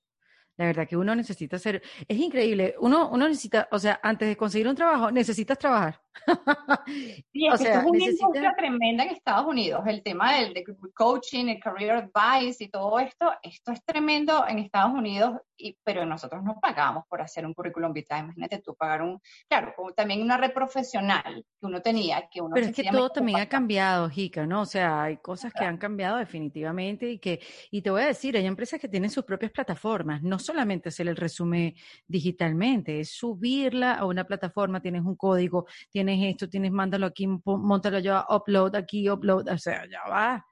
[0.57, 4.35] La verdad que uno necesita hacer, es increíble, uno, uno necesita, o sea, antes de
[4.35, 6.01] conseguir un trabajo, necesitas trabajar.
[7.33, 10.53] Sí, es, es una industria tremenda en Estados Unidos, el tema del
[10.93, 16.05] coaching, el career advice y todo esto, esto es tremendo en Estados Unidos, y, pero
[16.05, 20.21] nosotros no pagamos por hacer un currículum vitae, imagínate tú pagar un, claro, como también
[20.21, 24.09] una red profesional que uno tenía, que uno Pero es que todo también ha cambiado,
[24.09, 24.61] Jica, ¿no?
[24.61, 27.41] O sea, hay cosas que han cambiado definitivamente y que,
[27.71, 31.07] y te voy a decir, hay empresas que tienen sus propias plataformas, no solamente hacer
[31.07, 31.75] el resumen
[32.07, 37.99] digitalmente, es subirla a una plataforma, tienes un código, tienes esto, tienes, mándalo aquí, montalo
[37.99, 40.45] yo, upload aquí, upload, o sea, ya va,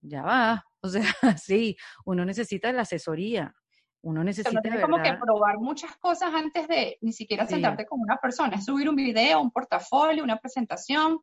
[0.00, 0.64] ya va.
[0.80, 1.02] O sea,
[1.38, 3.54] sí, uno necesita la asesoría.
[4.02, 4.60] Uno necesita.
[4.82, 8.56] Como que probar muchas cosas antes de ni siquiera sentarte con una persona.
[8.56, 11.18] Es subir un video, un portafolio, una presentación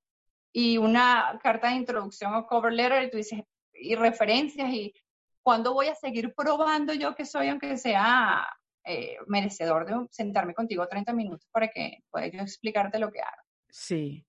[0.51, 3.39] y una carta de introducción o cover letter y tú dices,
[3.73, 4.93] y referencias y
[5.41, 8.45] cuándo voy a seguir probando yo que soy, aunque sea
[8.85, 13.41] eh, merecedor de sentarme contigo 30 minutos para que pueda yo explicarte lo que hago.
[13.69, 14.25] Sí.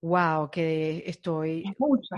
[0.00, 1.64] Wow, que estoy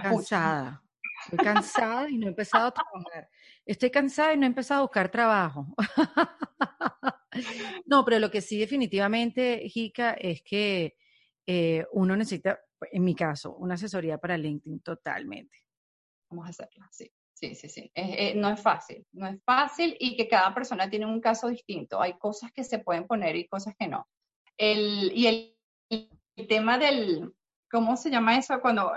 [0.02, 0.82] cansada.
[1.24, 3.28] Estoy cansada y no he empezado a trabajar.
[3.64, 5.74] Estoy cansada y no he empezado a buscar trabajo.
[7.86, 10.96] no, pero lo que sí definitivamente, Jica, es que
[11.46, 12.60] eh, uno necesita,
[12.92, 15.58] en mi caso, una asesoría para LinkedIn totalmente.
[16.30, 17.10] Vamos a hacerla, sí.
[17.40, 17.90] Sí, sí, sí.
[17.94, 21.98] Eh, no es fácil, no es fácil y que cada persona tiene un caso distinto.
[22.02, 24.06] Hay cosas que se pueden poner y cosas que no.
[24.58, 25.56] El, y
[25.88, 27.32] el, tema del,
[27.70, 28.60] ¿cómo se llama eso?
[28.60, 28.92] Cuando,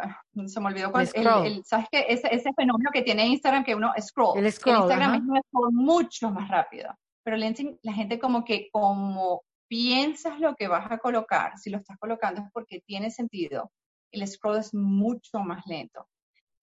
[0.46, 2.06] se me olvidó, cuál, el, ¿sabes qué?
[2.10, 4.38] Ese, ese, fenómeno que tiene Instagram que uno scroll.
[4.38, 4.89] El scroll.
[4.89, 6.94] Instagram es mucho más rápido.
[7.24, 11.78] Pero LinkedIn, la gente como que, como piensas lo que vas a colocar, si lo
[11.78, 13.72] estás colocando es porque tiene sentido.
[14.12, 16.10] El scroll es mucho más lento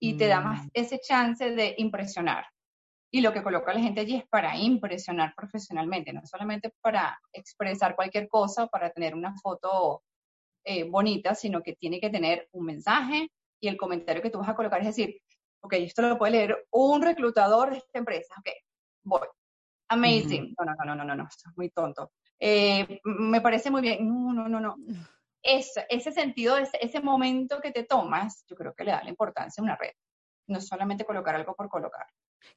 [0.01, 0.71] y te da más mm.
[0.73, 2.47] ese chance de impresionar.
[3.13, 7.95] Y lo que coloca la gente allí es para impresionar profesionalmente, no solamente para expresar
[7.97, 10.03] cualquier cosa o para tener una foto
[10.65, 13.31] eh, bonita, sino que tiene que tener un mensaje
[13.61, 15.21] y el comentario que tú vas a colocar es decir,
[15.61, 18.49] ok, esto lo puede leer un reclutador de esta empresa, ok,
[19.05, 19.29] voy.
[19.89, 20.55] Amazing.
[20.57, 22.13] No, no, no, no, no, no, esto es muy tonto.
[22.39, 24.09] Eh, me parece muy bien.
[24.09, 24.77] No, no, no, no
[25.43, 29.11] ese, ese sentido, ese, ese momento que te tomas, yo creo que le da la
[29.11, 29.93] importancia a una red.
[30.47, 32.07] No solamente colocar algo por colocar.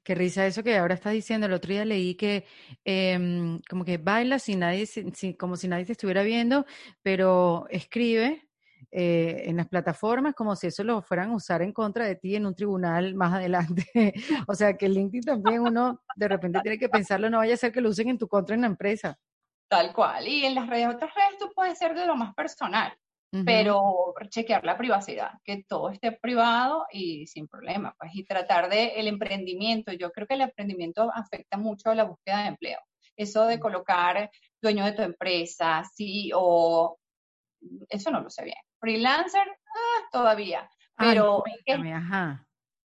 [0.04, 1.46] Qué risa eso que ahora estás diciendo.
[1.46, 2.46] El otro día leí que
[2.84, 4.88] em, como que baila sin nadie,
[5.38, 6.66] como si nadie te estuviera viendo,
[7.02, 8.50] pero escribe
[8.92, 12.36] eh, en las plataformas como si eso lo fueran a usar en contra de ti
[12.36, 13.86] en un tribunal más adelante.
[14.48, 17.72] o sea que LinkedIn también uno de repente tiene que pensarlo, no vaya a ser
[17.72, 19.18] que lo usen en tu contra en la empresa.
[19.68, 20.28] Tal cual.
[20.28, 22.96] Y en las redes, otras redes tú puedes ser de lo más personal,
[23.46, 28.90] pero chequear la privacidad, que todo esté privado y sin problema, pues, y tratar de
[28.90, 29.92] el emprendimiento.
[29.92, 32.80] Yo creo que el emprendimiento afecta mucho a la búsqueda de empleo.
[33.16, 34.30] Eso de colocar
[34.62, 37.00] dueño de tu empresa, sí, o
[37.90, 38.58] eso no lo sé bien.
[38.80, 40.70] Freelancer, ah, todavía.
[40.96, 41.44] Pero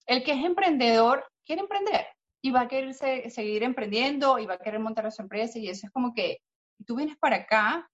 [0.08, 2.08] el que es emprendedor quiere emprender
[2.42, 5.86] y va a querer seguir emprendiendo y va a querer montar su empresa y eso
[5.86, 6.40] es como que
[6.84, 7.90] tú vienes para acá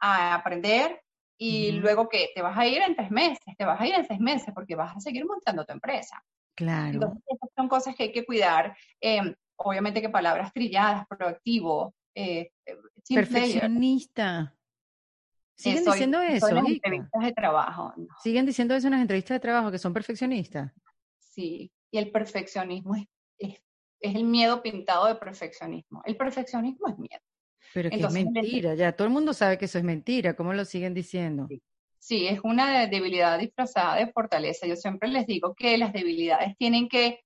[0.00, 1.00] a aprender
[1.36, 4.06] y luego que te vas a ir en tres meses, te vas a ir en
[4.06, 6.22] seis meses porque vas a seguir montando tu empresa.
[6.54, 6.94] Claro.
[6.94, 8.76] Entonces, esas son cosas que hay que cuidar.
[9.00, 12.76] Em, obviamente que palabras trilladas, proactivo, eh, eh
[13.14, 14.54] perfeccionista.
[15.56, 16.48] Siguen diciendo eso.
[16.48, 17.94] En las entrevistas de trabajo.
[18.22, 20.72] Siguen diciendo eso en las entrevistas de trabajo, que son perfeccionistas.
[21.18, 23.06] Sí, y el perfeccionismo es,
[23.38, 23.62] es,
[24.00, 26.02] es el miedo pintado de perfeccionismo.
[26.04, 27.20] El perfeccionismo es miedo.
[27.74, 30.64] Pero que es mentira, ya todo el mundo sabe que eso es mentira, ¿cómo lo
[30.64, 31.48] siguen diciendo?
[31.98, 32.28] Sí.
[32.28, 34.68] es una debilidad disfrazada de fortaleza.
[34.68, 37.24] Yo siempre les digo que las debilidades tienen que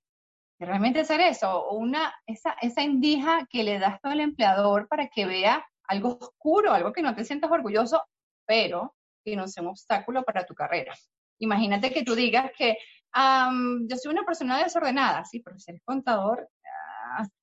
[0.59, 5.63] realmente ser eso, una, esa, esa indija que le das al empleador para que vea
[5.83, 8.01] algo oscuro, algo que no te sientas orgulloso,
[8.47, 10.95] pero que no sea un obstáculo para tu carrera.
[11.37, 12.75] Imagínate que tú digas que
[13.15, 16.49] yo soy una persona desordenada, sí, pero si eres contador,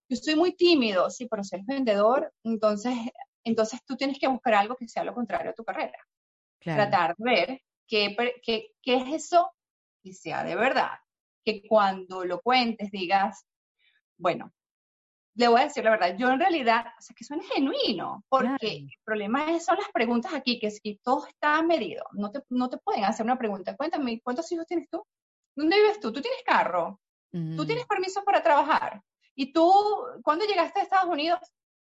[0.09, 2.95] yo soy muy tímido, sí, pero si eres vendedor, entonces,
[3.45, 5.99] entonces tú tienes que buscar algo que sea lo contrario a tu carrera.
[6.61, 9.53] Tratar de ver qué, qué, qué, es eso
[10.03, 10.99] que sea de verdad,
[11.45, 13.47] que cuando lo cuentes digas,
[14.19, 14.53] bueno,
[15.37, 18.79] le voy a decir la verdad, yo en realidad, o sea, que suene genuino, porque
[18.79, 22.69] el problema es, son las preguntas aquí, que si todo está medido, no te, no
[22.69, 25.07] te pueden hacer una pregunta, cuéntame, ¿cuántos hijos tienes tú?
[25.55, 26.13] ¿Dónde vives tú?
[26.13, 27.01] ¿Tú tienes carro?
[27.33, 29.03] ¿Tú tienes permiso para trabajar?
[29.37, 29.70] ¿Y tú,
[30.22, 31.39] cuando llegaste a Estados Unidos?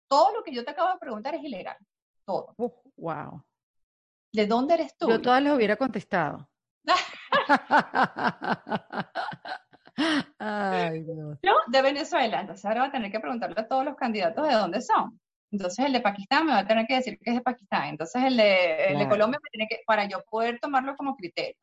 [0.09, 1.77] Todo lo que yo te acabo de preguntar es ilegal,
[2.25, 2.53] todo.
[2.97, 3.41] wow.
[4.33, 5.09] ¿De dónde eres tú?
[5.09, 6.49] Yo todas les hubiera contestado.
[10.37, 11.39] Ay, Dios.
[11.41, 14.53] Yo de Venezuela, entonces ahora va a tener que preguntarle a todos los candidatos de
[14.53, 15.19] dónde son.
[15.49, 17.87] Entonces el de Pakistán me va a tener que decir que es de Pakistán.
[17.87, 21.55] Entonces el de, el de Colombia me tiene que, para yo poder tomarlo como criterio.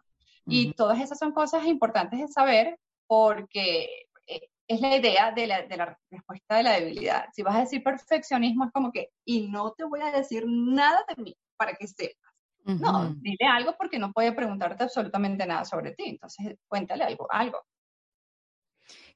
[0.46, 5.62] Y todas esas son cosas importantes de saber porque eh, es la idea de la,
[5.62, 7.26] de la, respuesta de la debilidad.
[7.32, 11.04] Si vas a decir perfeccionismo, es como que, y no te voy a decir nada
[11.08, 12.32] de mí para que sepas.
[12.64, 16.04] No, dile algo porque no puede preguntarte absolutamente nada sobre ti.
[16.06, 17.60] Entonces, cuéntale algo, algo.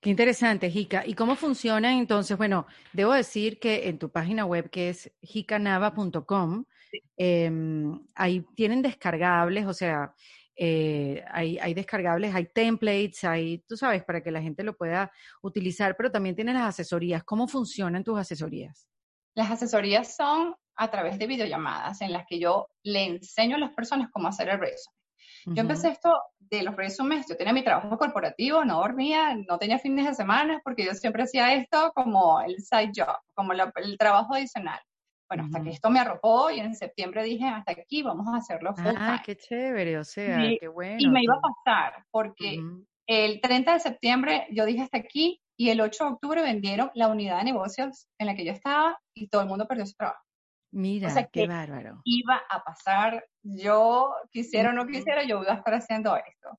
[0.01, 1.05] Qué interesante, Jica.
[1.07, 2.37] ¿Y cómo funciona entonces?
[2.37, 6.65] Bueno, debo decir que en tu página web, que es jicanava.com,
[7.17, 10.15] em, ahí tienen descargables, o sea,
[10.61, 15.13] eh, hay, hay, descargables, hay templates, hay, tú sabes, para que la gente lo pueda
[15.41, 17.23] utilizar, pero también tienen las asesorías.
[17.23, 18.89] ¿Cómo funcionan tus asesorías?
[19.35, 23.71] Las asesorías son a través de videollamadas en las que yo le enseño a las
[23.71, 24.99] personas cómo hacer el resumen.
[25.47, 29.79] Yo empecé esto de los resúmenes, yo tenía mi trabajo corporativo, no dormía, no tenía
[29.79, 34.35] fines de semana, porque yo siempre hacía esto como el side job, como el trabajo
[34.35, 34.81] adicional.
[35.29, 38.75] Bueno, hasta que esto me arropó y en septiembre dije, hasta aquí vamos a hacerlo
[38.75, 40.97] full Ah, qué chévere, o sea, qué bueno.
[40.99, 42.61] Y me iba a pasar, porque
[43.07, 47.09] el 30 de septiembre yo dije hasta aquí y el 8 de octubre vendieron la
[47.09, 50.23] unidad de negocios en la que yo estaba y todo el mundo perdió su trabajo.
[50.71, 52.01] Mira, qué bárbaro.
[52.05, 56.59] Iba a pasar, yo quisiera o no quisiera, yo iba a estar haciendo esto.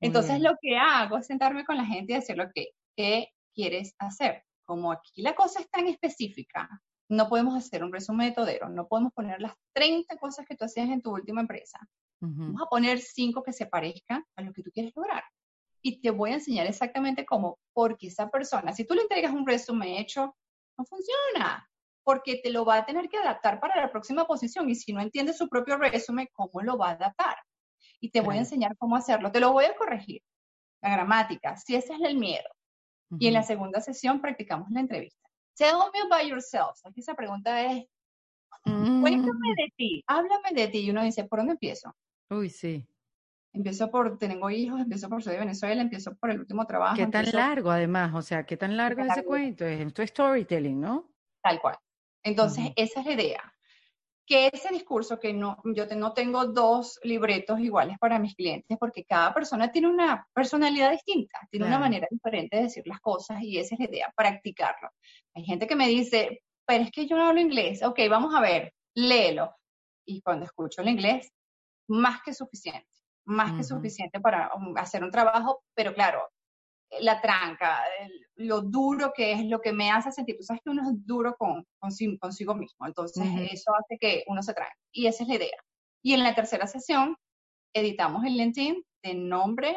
[0.00, 4.44] Entonces lo que hago es sentarme con la gente y decirle, que ¿qué quieres hacer?
[4.64, 6.68] Como aquí la cosa es tan específica,
[7.08, 10.64] no podemos hacer un resumen de todero, no podemos poner las 30 cosas que tú
[10.64, 11.78] hacías en tu última empresa.
[12.20, 15.22] Vamos a poner cinco que se parezcan a lo que tú quieres lograr.
[15.80, 19.46] Y te voy a enseñar exactamente cómo, porque esa persona, si tú le entregas un
[19.46, 20.34] resumen hecho,
[20.76, 21.68] no funciona
[22.08, 25.02] porque te lo va a tener que adaptar para la próxima posición y si no
[25.02, 27.36] entiende su propio resumen, ¿cómo lo va a adaptar?
[28.00, 30.22] Y te voy a enseñar cómo hacerlo, te lo voy a corregir.
[30.80, 32.48] La gramática, si ese es el miedo.
[33.18, 35.27] Y en la segunda sesión practicamos la entrevista.
[35.58, 36.78] Tell me about yourself.
[36.84, 37.84] Aquí esa pregunta es,
[38.64, 39.00] mm.
[39.00, 40.78] cuéntame de ti, háblame de ti.
[40.78, 41.92] Y uno dice, ¿por dónde empiezo?
[42.30, 42.86] Uy, sí.
[43.52, 46.94] Empiezo por, tengo hijos, empiezo por soy de Venezuela, empiezo por el último trabajo.
[46.94, 48.14] ¿Qué tan largo además?
[48.14, 49.64] O sea, ¿qué tan largo es ese cuento?
[49.64, 51.10] Es tu storytelling, ¿no?
[51.42, 51.76] Tal cual.
[52.22, 53.57] Entonces, esa es la idea.
[54.28, 59.04] Que ese discurso, que no, yo no tengo dos libretos iguales para mis clientes, porque
[59.04, 63.58] cada persona tiene una personalidad distinta, tiene una manera diferente de decir las cosas y
[63.58, 64.90] esa es la idea, practicarlo.
[65.34, 68.42] Hay gente que me dice, pero es que yo no hablo inglés, ok, vamos a
[68.42, 69.56] ver, léelo.
[70.04, 71.32] Y cuando escucho el inglés,
[71.88, 72.86] más que suficiente,
[73.24, 76.28] más que suficiente para um, hacer un trabajo, pero claro,
[77.00, 77.82] la tranca,
[78.36, 80.36] lo duro que es, lo que me hace sentir.
[80.36, 84.54] Tú sabes que uno es duro con, consigo, mismo, entonces eso hace que uno se
[84.54, 84.70] trae.
[84.92, 85.58] Y esa es la idea.
[86.02, 87.16] Y en la tercera sesión
[87.74, 89.76] editamos el LinkedIn de nombre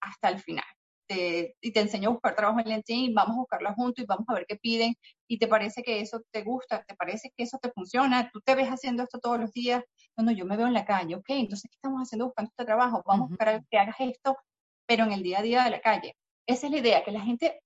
[0.00, 0.64] hasta el final.
[1.08, 4.34] y te enseño a buscar trabajo en LinkedIn, vamos a buscarlo juntos y vamos a
[4.34, 4.94] ver qué piden.
[5.28, 8.54] Y te parece que eso te gusta, te parece que eso te funciona, tú te
[8.54, 9.82] ves haciendo esto todos los días.
[10.16, 12.64] No, no, yo me veo en la calle, ok, entonces, ¿qué estamos haciendo buscando este
[12.64, 13.02] trabajo?
[13.06, 14.36] Vamos a buscar que hagas esto,
[14.86, 16.16] pero en el día a día de la calle.
[16.46, 17.62] Esa es la idea, que la gente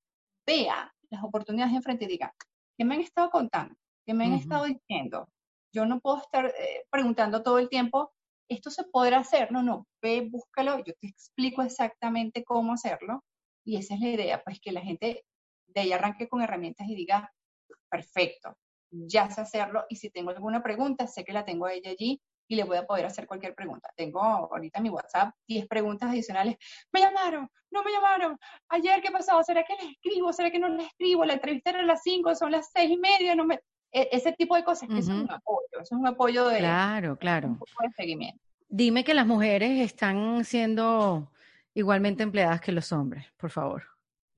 [0.46, 2.34] vea las oportunidades enfrente y diga,
[2.76, 3.74] ¿qué me han estado contando?
[4.04, 5.28] ¿Qué me han estado diciendo?
[5.72, 8.12] Yo no puedo estar eh, preguntando todo el tiempo,
[8.48, 9.50] ¿esto se podrá hacer?
[9.50, 13.24] No, no, ve, búscalo, yo te explico exactamente cómo hacerlo.
[13.64, 15.24] Y esa es la idea, pues que la gente
[15.66, 17.32] de ahí arranque con herramientas y diga,
[17.90, 18.56] perfecto,
[18.90, 22.20] ya sé hacerlo y si tengo alguna pregunta, sé que la tengo a ella allí
[22.48, 23.90] y le voy a poder hacer cualquier pregunta.
[23.96, 26.56] Tengo ahorita en mi WhatsApp 10 preguntas adicionales.
[26.92, 28.38] Me llamaron, no me llamaron.
[28.68, 29.42] Ayer, ¿qué pasó?
[29.42, 30.32] ¿Será que les escribo?
[30.32, 31.24] ¿Será que no les escribo?
[31.24, 33.34] La entrevista era a las 5, son las 6 y media.
[33.34, 33.60] No me...
[33.92, 35.66] E, ese tipo de cosas, que es un apoyo.
[35.72, 37.48] Eso es un apoyo de, claro, claro.
[37.48, 38.42] Un de seguimiento.
[38.68, 41.30] Dime que las mujeres están siendo
[41.74, 43.84] igualmente empleadas que los hombres, por favor.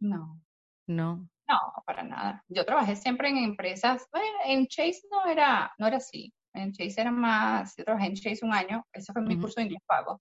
[0.00, 0.40] No.
[0.86, 1.28] No.
[1.48, 2.44] No, para nada.
[2.48, 6.32] Yo trabajé siempre en empresas, bueno, en Chase no era, no era así.
[6.62, 9.66] En Chase era más, yo trabajé en Chase un año, ese fue mi curso de
[9.66, 10.20] inglés pago.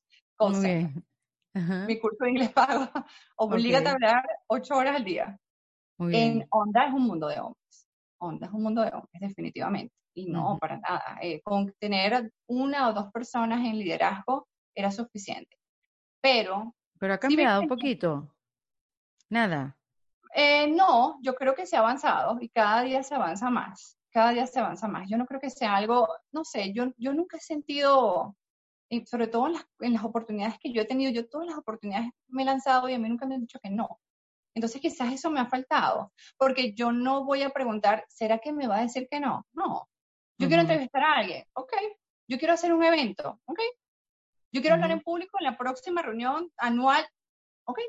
[1.88, 2.88] Mi curso de inglés pago
[3.38, 5.38] obliga a hablar ocho horas al día.
[6.00, 7.88] en Onda es un mundo de hombres.
[8.20, 9.94] Onda es un mundo de hombres, definitivamente.
[10.16, 11.18] Y no, para nada.
[11.22, 15.58] Eh, con tener una o dos personas en liderazgo era suficiente.
[16.22, 18.34] Pero Pero ha cambiado un poquito.
[19.30, 19.78] Nada.
[20.34, 23.97] Eh, no, yo creo que se ha avanzado y cada día se avanza más.
[24.18, 25.08] Cada día se avanza más.
[25.08, 28.36] Yo no creo que sea algo, no sé, yo, yo nunca he sentido,
[29.06, 32.10] sobre todo en las, en las oportunidades que yo he tenido, yo todas las oportunidades
[32.28, 34.00] me he lanzado y a mí nunca me han dicho que no.
[34.56, 38.68] Entonces quizás eso me ha faltado, porque yo no voy a preguntar, ¿será que me
[38.68, 39.46] va a decir que no?
[39.54, 39.88] No.
[40.40, 41.74] Yo quiero entrevistar a alguien, ok.
[42.28, 43.60] Yo quiero hacer un evento, ok.
[44.52, 47.08] Yo quiero hablar en público en la próxima reunión anual,
[47.66, 47.82] ok.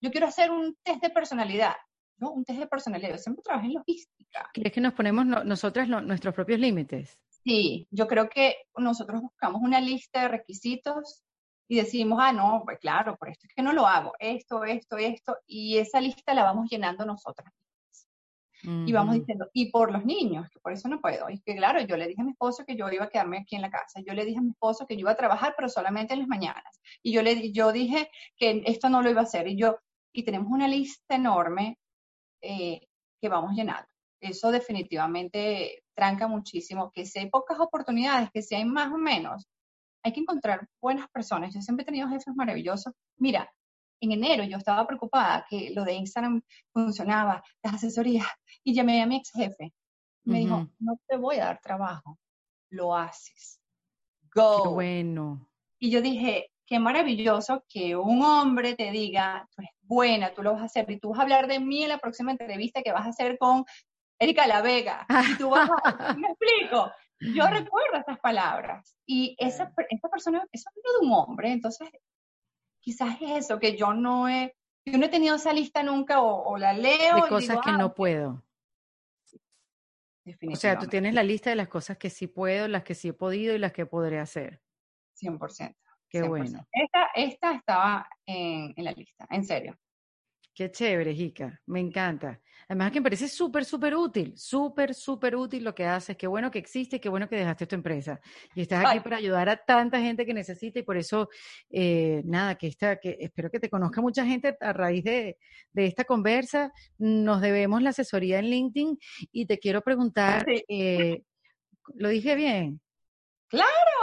[0.00, 1.76] Yo quiero hacer un test de personalidad,
[2.18, 2.32] ¿no?
[2.32, 3.10] Un test de personalidad.
[3.10, 4.50] Yo siempre trabajé en logística.
[4.52, 7.18] ¿Crees que nos ponemos nosotras nuestros propios límites?
[7.44, 11.22] Sí, yo creo que nosotros buscamos una lista de requisitos
[11.68, 14.96] y decimos, ah, no, pues claro, por esto es que no lo hago, esto, esto,
[14.96, 17.52] esto, y esa lista la vamos llenando nosotras.
[18.62, 21.30] Y vamos diciendo, y por los niños, que por eso no puedo.
[21.30, 23.54] Y que claro, yo le dije a mi esposo que yo iba a quedarme aquí
[23.54, 24.00] en la casa.
[24.04, 26.28] Yo le dije a mi esposo que yo iba a trabajar, pero solamente en las
[26.28, 26.80] mañanas.
[27.00, 29.46] Y yo le yo dije que esto no lo iba a hacer.
[29.46, 29.76] Y yo,
[30.12, 31.78] y tenemos una lista enorme
[32.46, 32.88] eh,
[33.20, 33.88] que vamos llenando.
[34.20, 36.90] Eso definitivamente tranca muchísimo.
[36.92, 39.46] Que si hay pocas oportunidades, que si hay más o menos,
[40.02, 41.54] hay que encontrar buenas personas.
[41.54, 42.94] Yo siempre he tenido jefes maravillosos.
[43.18, 43.50] Mira,
[44.00, 46.42] en enero yo estaba preocupada que lo de Instagram
[46.72, 48.26] funcionaba, las asesorías,
[48.62, 49.72] y llamé a mi ex jefe.
[50.24, 52.18] Me dijo, no te voy a dar trabajo,
[52.70, 53.60] lo haces.
[54.34, 54.64] Go.
[54.64, 55.48] Qué bueno.
[55.78, 60.52] Y yo dije, qué maravilloso que un hombre te diga, tú eres buena, tú lo
[60.52, 62.92] vas a hacer, y tú vas a hablar de mí en la próxima entrevista que
[62.92, 63.64] vas a hacer con
[64.18, 65.06] Erika La Vega.
[65.30, 70.70] Y tú vas a, me explico, yo recuerdo estas palabras y esa, esa persona, eso
[70.74, 71.88] es de un hombre, entonces
[72.80, 76.56] quizás es eso, que yo no he, yo no he tenido esa lista nunca o,
[76.56, 77.16] la leo.
[77.16, 78.42] De cosas que ah, no puedo.
[80.50, 83.08] O sea, tú tienes la lista de las cosas que sí puedo, las que sí
[83.08, 84.60] he podido y las que podré hacer.
[85.20, 85.74] 100%.
[86.08, 86.66] Qué bueno.
[86.72, 89.76] Esta, esta estaba en, en la lista, en serio.
[90.56, 92.40] Qué chévere, Jica, me encanta.
[92.68, 96.16] Además que me parece súper, súper útil, súper, súper útil lo que haces.
[96.16, 98.18] Qué bueno que existe, qué bueno que dejaste tu empresa.
[98.54, 101.28] Y estás aquí para ayudar a tanta gente que necesita y por eso,
[101.68, 105.36] eh, nada, que, esta, que espero que te conozca mucha gente a raíz de,
[105.72, 106.72] de, esta conversa.
[106.98, 108.98] Nos debemos la asesoría en LinkedIn
[109.30, 111.22] y te quiero preguntar, eh,
[111.94, 112.80] ¿lo dije bien?
[113.48, 113.95] Claro,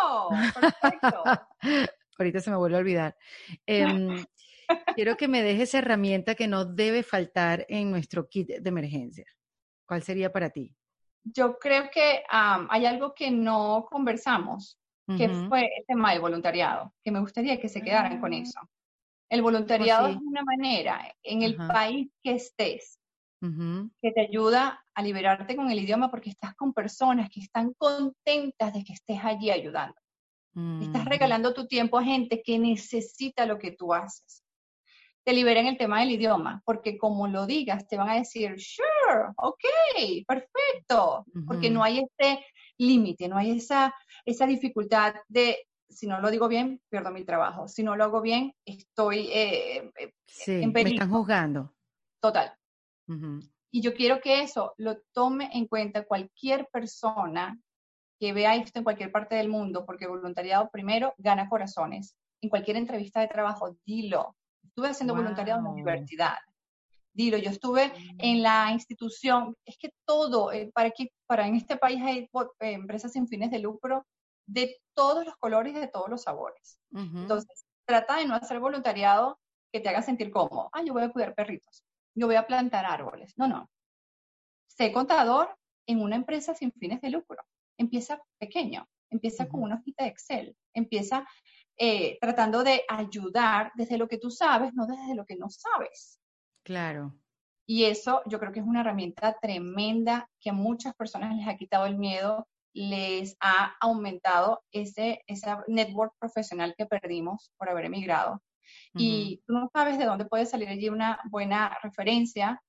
[0.53, 1.23] perfecto.
[2.19, 3.17] Ahorita se me vuelve a olvidar.
[3.65, 4.23] Em,
[4.95, 9.25] Quiero que me dejes esa herramienta que no debe faltar en nuestro kit de emergencia.
[9.85, 10.75] ¿Cuál sería para ti?
[11.23, 14.77] Yo creo que hay algo que no conversamos,
[15.17, 18.37] que fue el tema del voluntariado, que me gustaría que se quedaran con ah.
[18.37, 18.59] eso.
[19.29, 22.99] El voluntariado es una manera en el país que estés
[24.01, 28.73] que te ayuda a liberarte con el idioma porque estás con personas que están contentas
[28.73, 29.95] de que estés allí ayudando.
[30.81, 34.43] Estás regalando tu tiempo a gente que necesita lo que tú haces
[35.23, 39.31] te liberen el tema del idioma, porque como lo digas, te van a decir, sure,
[39.37, 39.63] ok,
[40.27, 42.45] perfecto, porque no hay este
[42.77, 43.93] límite, no hay esa,
[44.25, 48.21] esa dificultad de, si no lo digo bien, pierdo mi trabajo, si no lo hago
[48.21, 50.13] bien, estoy eh, eh,
[50.47, 50.89] en peligro.
[50.89, 51.73] Me están juzgando.
[52.19, 52.53] Total.
[53.71, 57.59] Y yo quiero que eso lo tome en cuenta cualquier persona
[58.23, 62.15] que vea esto en cualquier parte del mundo, porque voluntariado primero gana corazones.
[62.41, 66.37] En cualquier entrevista de trabajo, dilo, Estuve haciendo voluntariado en la universidad.
[67.11, 71.75] Dilo, yo estuve en la institución, es que todo, eh, para, que, para en este
[71.75, 74.05] país hay eh, empresas sin fines de lucro
[74.47, 76.79] de todos los colores y de todos los sabores.
[76.93, 79.37] Entonces, trata de no hacer voluntariado
[79.69, 80.69] que te haga sentir cómodo.
[80.71, 81.83] Ah, yo voy a cuidar perritos,
[82.15, 83.33] yo voy a plantar árboles.
[83.35, 83.69] No, no.
[84.67, 85.53] Sé contador
[85.87, 87.43] en una empresa sin fines de lucro.
[87.77, 91.27] Empieza pequeño, empieza con una hojita de Excel, empieza
[91.77, 96.19] eh, tratando de ayudar desde lo que tú sabes, no desde lo que no sabes.
[96.63, 97.15] Claro.
[97.65, 101.57] Y eso yo creo que es una herramienta tremenda que a muchas personas les ha
[101.57, 108.41] quitado el miedo, les ha aumentado ese, esa network profesional que perdimos por haber emigrado.
[108.95, 112.61] Y tú no sabes de dónde puede salir allí una buena referencia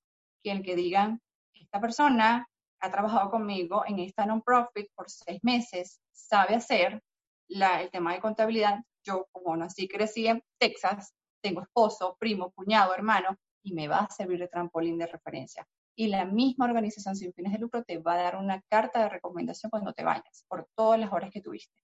[0.43, 1.21] que el que digan,
[1.55, 2.49] esta persona
[2.85, 7.03] ha trabajado conmigo en esta non-profit por seis meses, sabe hacer
[7.49, 12.53] la, el tema de contabilidad, yo como nací y crecí en Texas, tengo esposo, primo,
[12.53, 15.67] cuñado, hermano, y me va a servir de trampolín de referencia.
[15.97, 19.09] Y la misma organización sin fines de lucro te va a dar una carta de
[19.09, 21.83] recomendación cuando te vayas, por todas las horas que tuviste.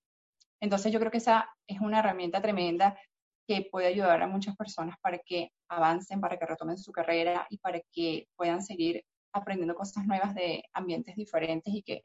[0.61, 2.99] Entonces yo creo que esa es una herramienta tremenda
[3.47, 7.59] que puede ayudar a muchas personas para que avancen, para que retomen su carrera y
[7.59, 9.03] para que puedan seguir
[9.33, 12.03] aprendiendo cosas nuevas de ambientes diferentes y que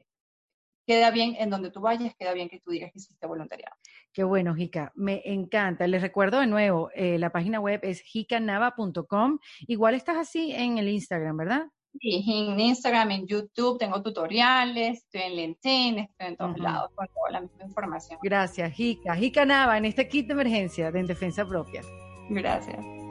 [0.86, 3.74] queda bien en donde tú vayas, queda bien que tú digas que hiciste voluntariado.
[4.12, 5.86] Qué bueno, Jica, me encanta.
[5.86, 9.38] Les recuerdo de nuevo, eh, la página web es jicanava.com.
[9.66, 11.66] Igual estás así en el Instagram, ¿verdad?
[12.00, 17.08] Sí, en Instagram, en YouTube, tengo tutoriales, estoy en LinkedIn, estoy en todos lados con
[17.08, 18.18] toda la misma información.
[18.22, 19.16] Gracias, Jica.
[19.16, 21.82] Jica Nava, en este kit de emergencia de En Defensa Propia.
[22.28, 23.05] Gracias.